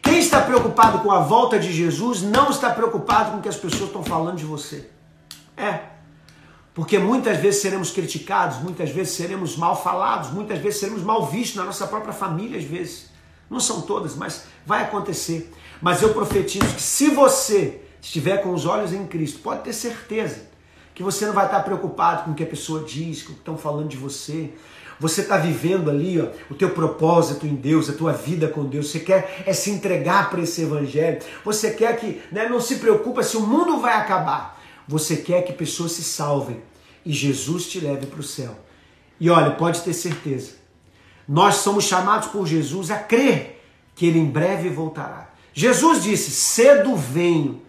Quem 0.03 0.19
está 0.19 0.41
preocupado 0.41 0.99
com 0.99 1.13
a 1.13 1.21
volta 1.21 1.57
de 1.57 1.73
Jesus 1.73 2.21
não 2.21 2.51
está 2.51 2.71
preocupado 2.71 3.31
com 3.31 3.39
o 3.39 3.43
que 3.43 3.49
as 3.49 3.57
pessoas 3.57 3.85
estão 3.85 4.03
falando 4.03 4.39
de 4.39 4.45
você. 4.45 4.91
É. 5.57 5.94
Porque 6.75 6.99
muitas 6.99 7.39
vezes 7.39 7.63
seremos 7.63 7.93
criticados, 7.93 8.59
muitas 8.59 8.91
vezes 8.91 9.15
seremos 9.15 9.57
mal 9.57 9.81
falados, 9.81 10.31
muitas 10.31 10.59
vezes 10.59 10.81
seremos 10.81 11.03
mal 11.03 11.25
vistos 11.25 11.57
na 11.57 11.65
nossa 11.65 11.87
própria 11.87 12.13
família, 12.13 12.59
às 12.59 12.65
vezes. 12.65 13.11
Não 13.49 13.61
são 13.61 13.83
todas, 13.83 14.17
mas 14.17 14.45
vai 14.67 14.83
acontecer. 14.83 15.53
Mas 15.81 16.03
eu 16.03 16.13
profetizo 16.13 16.67
que 16.75 16.83
se 16.83 17.11
você 17.11 17.81
estiver 18.01 18.39
com 18.39 18.53
os 18.53 18.67
olhos 18.67 18.93
em 18.93 19.07
Cristo, 19.07 19.39
pode 19.39 19.63
ter 19.63 19.73
certeza 19.73 20.49
que 20.95 21.03
você 21.03 21.27
não 21.27 21.33
vai 21.33 21.47
estar 21.47 21.61
preocupado 21.61 22.25
com 22.25 22.33
o 22.33 22.35
que 22.35 22.43
a 22.43 22.47
pessoa 22.47 22.85
diz, 22.85 23.23
com 23.23 23.31
o 23.31 23.35
que 23.35 23.41
estão 23.41 23.57
falando 23.57 23.89
de 23.89 23.97
você. 23.97 24.51
Você 24.99 25.23
está 25.23 25.37
vivendo 25.37 25.91
ali 25.91 26.21
ó, 26.21 26.29
o 26.51 26.55
teu 26.55 26.71
propósito 26.71 27.47
em 27.47 27.55
Deus, 27.55 27.89
a 27.89 27.93
tua 27.93 28.13
vida 28.13 28.49
com 28.49 28.65
Deus. 28.65 28.91
Você 28.91 29.01
quer 29.01 29.45
é 29.47 29.53
se 29.53 29.71
entregar 29.71 30.31
para 30.31 30.41
esse 30.41 30.63
evangelho. 30.63 31.21
Você 31.45 31.73
quer 31.73 31.97
que 31.99 32.21
né, 32.33 32.49
não 32.49 32.61
se 32.61 32.77
preocupa 32.77 33.23
se 33.23 33.37
o 33.37 33.41
mundo 33.41 33.79
vai 33.79 33.95
acabar. 33.95 34.61
Você 34.87 35.17
quer 35.17 35.43
que 35.43 35.53
pessoas 35.53 35.93
se 35.93 36.05
salvem 36.05 36.63
e 37.05 37.13
Jesus 37.13 37.69
te 37.69 37.81
leve 37.81 38.07
para 38.07 38.21
o 38.21 38.25
céu. 38.25 38.57
E 39.19 39.31
olha, 39.31 39.53
pode 39.53 39.81
ter 39.83 39.93
certeza. 39.93 40.53
Nós 41.27 41.57
somos 41.57 41.85
chamados 41.85 42.29
por 42.29 42.47
Jesus 42.47 42.91
a 42.91 42.99
crer 42.99 43.63
que 43.95 44.07
ele 44.07 44.19
em 44.19 44.27
breve 44.27 44.69
voltará. 44.69 45.33
Jesus 45.53 46.03
disse: 46.03 46.31
"Cedo 46.31 46.97
venho, 46.97 47.63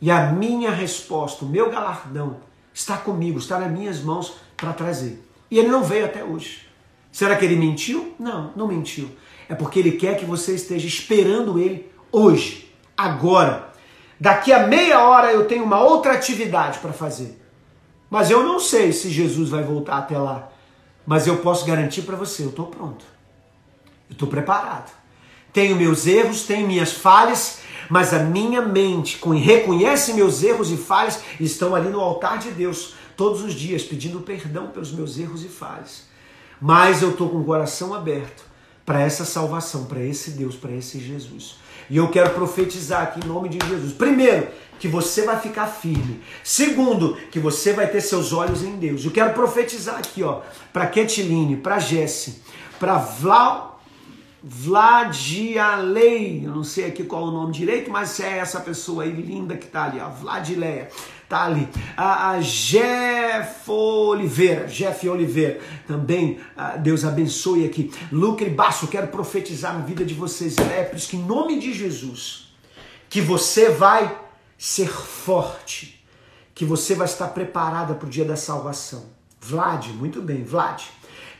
e 0.00 0.10
a 0.10 0.30
minha 0.30 0.70
resposta, 0.70 1.44
o 1.44 1.48
meu 1.48 1.70
galardão 1.70 2.38
está 2.72 2.96
comigo, 2.96 3.38
está 3.38 3.58
nas 3.58 3.70
minhas 3.70 4.00
mãos 4.00 4.34
para 4.56 4.72
trazer". 4.72 5.24
E 5.50 5.58
ele 5.58 5.68
não 5.68 5.82
veio 5.82 6.04
até 6.04 6.22
hoje. 6.22 6.66
Será 7.10 7.34
que 7.34 7.44
ele 7.44 7.56
mentiu? 7.56 8.14
Não, 8.18 8.52
não 8.54 8.68
mentiu. 8.68 9.10
É 9.48 9.54
porque 9.54 9.80
ele 9.80 9.92
quer 9.92 10.16
que 10.16 10.24
você 10.24 10.54
esteja 10.54 10.86
esperando 10.86 11.58
ele 11.58 11.90
hoje, 12.12 12.72
agora. 12.96 13.69
Daqui 14.20 14.52
a 14.52 14.66
meia 14.66 15.00
hora 15.00 15.32
eu 15.32 15.46
tenho 15.46 15.64
uma 15.64 15.80
outra 15.80 16.12
atividade 16.12 16.78
para 16.80 16.92
fazer. 16.92 17.40
Mas 18.10 18.30
eu 18.30 18.42
não 18.42 18.60
sei 18.60 18.92
se 18.92 19.08
Jesus 19.08 19.48
vai 19.48 19.62
voltar 19.62 19.96
até 19.96 20.18
lá. 20.18 20.50
Mas 21.06 21.26
eu 21.26 21.38
posso 21.38 21.64
garantir 21.64 22.02
para 22.02 22.16
você, 22.16 22.42
eu 22.42 22.50
estou 22.50 22.66
pronto. 22.66 23.02
Eu 24.10 24.12
estou 24.12 24.28
preparado. 24.28 24.92
Tenho 25.52 25.74
meus 25.74 26.06
erros, 26.06 26.42
tenho 26.42 26.66
minhas 26.66 26.92
falhas, 26.92 27.60
mas 27.88 28.12
a 28.12 28.18
minha 28.18 28.60
mente 28.60 29.18
reconhece 29.38 30.12
meus 30.12 30.42
erros 30.42 30.70
e 30.70 30.76
falhas 30.76 31.20
e 31.40 31.44
estão 31.44 31.74
ali 31.74 31.88
no 31.88 32.00
altar 32.00 32.38
de 32.38 32.50
Deus 32.50 32.94
todos 33.16 33.42
os 33.42 33.54
dias 33.54 33.82
pedindo 33.82 34.20
perdão 34.20 34.68
pelos 34.68 34.92
meus 34.92 35.18
erros 35.18 35.42
e 35.44 35.48
falhas. 35.48 36.04
Mas 36.60 37.00
eu 37.00 37.10
estou 37.10 37.30
com 37.30 37.38
o 37.38 37.44
coração 37.44 37.94
aberto 37.94 38.44
para 38.84 39.00
essa 39.00 39.24
salvação, 39.24 39.86
para 39.86 40.00
esse 40.00 40.32
Deus, 40.32 40.56
para 40.56 40.72
esse 40.72 41.00
Jesus. 41.00 41.56
E 41.90 41.96
eu 41.96 42.08
quero 42.08 42.30
profetizar 42.30 43.02
aqui 43.02 43.20
em 43.22 43.28
nome 43.28 43.48
de 43.48 43.58
Jesus. 43.68 43.92
Primeiro, 43.92 44.48
que 44.78 44.88
você 44.88 45.22
vai 45.22 45.38
ficar 45.38 45.66
firme. 45.66 46.22
Segundo, 46.42 47.16
que 47.30 47.38
você 47.38 47.72
vai 47.72 47.86
ter 47.86 48.00
seus 48.00 48.32
olhos 48.32 48.62
em 48.62 48.76
Deus. 48.76 49.04
Eu 49.04 49.10
quero 49.10 49.34
profetizar 49.34 49.96
aqui, 49.96 50.22
ó, 50.22 50.40
para 50.72 50.86
Ketiline, 50.86 51.56
para 51.56 51.78
Jesse, 51.78 52.42
para 52.78 52.96
Vlau 52.96 53.69
Vladialei, 54.42 56.46
eu 56.46 56.54
não 56.54 56.64
sei 56.64 56.86
aqui 56.86 57.04
qual 57.04 57.26
é 57.26 57.28
o 57.28 57.30
nome 57.30 57.52
direito, 57.52 57.90
mas 57.90 58.18
é 58.20 58.38
essa 58.38 58.58
pessoa 58.60 59.02
aí 59.02 59.10
linda 59.10 59.54
que 59.54 59.66
tá 59.66 59.84
ali, 59.84 60.00
ó, 60.00 60.08
Vladileia, 60.08 60.88
tá 61.28 61.44
ali. 61.44 61.68
A, 61.94 62.30
a 62.30 62.40
Jeff 62.40 63.70
Oliveira, 63.70 64.66
Jeff 64.66 65.06
Oliveira, 65.06 65.60
também, 65.86 66.40
a, 66.56 66.78
Deus 66.78 67.04
abençoe 67.04 67.66
aqui. 67.66 67.92
Lucre 68.10 68.48
Baixo, 68.48 68.86
quero 68.86 69.08
profetizar 69.08 69.74
na 69.74 69.80
vida 69.80 70.06
de 70.06 70.14
vocês, 70.14 70.56
é 70.56 70.84
por 70.84 70.96
isso 70.96 71.10
que 71.10 71.18
em 71.18 71.24
nome 71.24 71.58
de 71.58 71.74
Jesus, 71.74 72.50
que 73.10 73.20
você 73.20 73.68
vai 73.68 74.18
ser 74.56 74.88
forte, 74.88 76.02
que 76.54 76.64
você 76.64 76.94
vai 76.94 77.06
estar 77.06 77.28
preparada 77.28 77.94
para 77.94 78.06
o 78.06 78.10
dia 78.10 78.24
da 78.24 78.36
salvação. 78.36 79.04
Vlad, 79.38 79.88
muito 79.88 80.22
bem, 80.22 80.44
Vlad, 80.44 80.82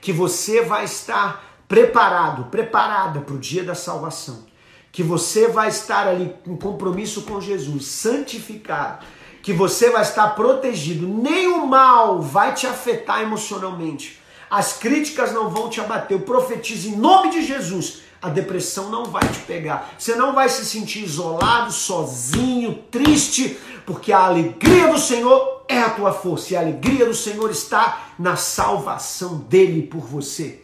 que 0.02 0.12
você 0.12 0.62
vai 0.62 0.84
estar 0.84 1.49
preparado, 1.70 2.46
preparada 2.50 3.20
para 3.20 3.32
o 3.32 3.38
dia 3.38 3.62
da 3.62 3.76
salvação, 3.76 4.44
que 4.90 5.04
você 5.04 5.46
vai 5.46 5.68
estar 5.68 6.08
ali 6.08 6.34
em 6.44 6.56
compromisso 6.56 7.22
com 7.22 7.40
Jesus, 7.40 7.86
santificado, 7.86 9.06
que 9.40 9.52
você 9.52 9.88
vai 9.88 10.02
estar 10.02 10.30
protegido, 10.30 11.06
nem 11.06 11.46
o 11.46 11.64
mal 11.64 12.20
vai 12.20 12.54
te 12.54 12.66
afetar 12.66 13.22
emocionalmente. 13.22 14.20
As 14.50 14.72
críticas 14.72 15.32
não 15.32 15.48
vão 15.48 15.70
te 15.70 15.80
abater. 15.80 16.16
Eu 16.16 16.22
profetizo 16.22 16.88
em 16.88 16.96
nome 16.96 17.30
de 17.30 17.46
Jesus. 17.46 18.00
A 18.20 18.28
depressão 18.28 18.90
não 18.90 19.04
vai 19.04 19.22
te 19.28 19.38
pegar. 19.38 19.94
Você 19.96 20.16
não 20.16 20.34
vai 20.34 20.48
se 20.48 20.66
sentir 20.66 21.04
isolado, 21.04 21.72
sozinho, 21.72 22.82
triste, 22.90 23.56
porque 23.86 24.12
a 24.12 24.24
alegria 24.24 24.88
do 24.88 24.98
Senhor 24.98 25.64
é 25.68 25.78
a 25.78 25.90
tua 25.90 26.12
força. 26.12 26.52
E 26.52 26.56
a 26.56 26.60
alegria 26.60 27.06
do 27.06 27.14
Senhor 27.14 27.48
está 27.48 28.08
na 28.18 28.34
salvação 28.34 29.38
dele 29.38 29.82
por 29.82 30.00
você. 30.00 30.62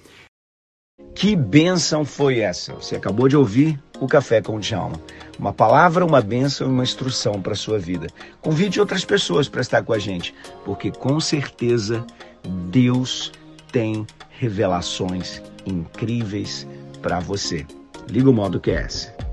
Que 1.17 1.35
bênção 1.35 2.05
foi 2.05 2.41
essa? 2.41 2.75
Você 2.75 2.97
acabou 2.97 3.27
de 3.27 3.37
ouvir 3.37 3.83
o 4.01 4.07
Café 4.07 4.41
com 4.41 4.57
o 4.57 4.61
Djalma. 4.61 5.01
Uma 5.39 5.53
palavra, 5.53 6.05
uma 6.05 6.21
bênção 6.21 6.67
e 6.67 6.71
uma 6.71 6.83
instrução 6.83 7.41
para 7.41 7.55
a 7.55 7.57
sua 7.57 7.79
vida. 7.79 8.07
Convide 8.41 8.81
outras 8.81 9.05
pessoas 9.05 9.49
para 9.49 9.61
estar 9.61 9.83
com 9.83 9.93
a 9.93 9.99
gente, 9.99 10.35
porque 10.65 10.91
com 10.91 11.19
certeza 11.19 12.05
Deus 12.71 13.33
tem 13.73 14.07
revelações 14.39 15.43
incríveis 15.67 16.67
para 17.01 17.19
você. 17.19 17.67
Liga 18.09 18.29
o 18.29 18.33
modo 18.33 18.61
QS. 18.61 19.26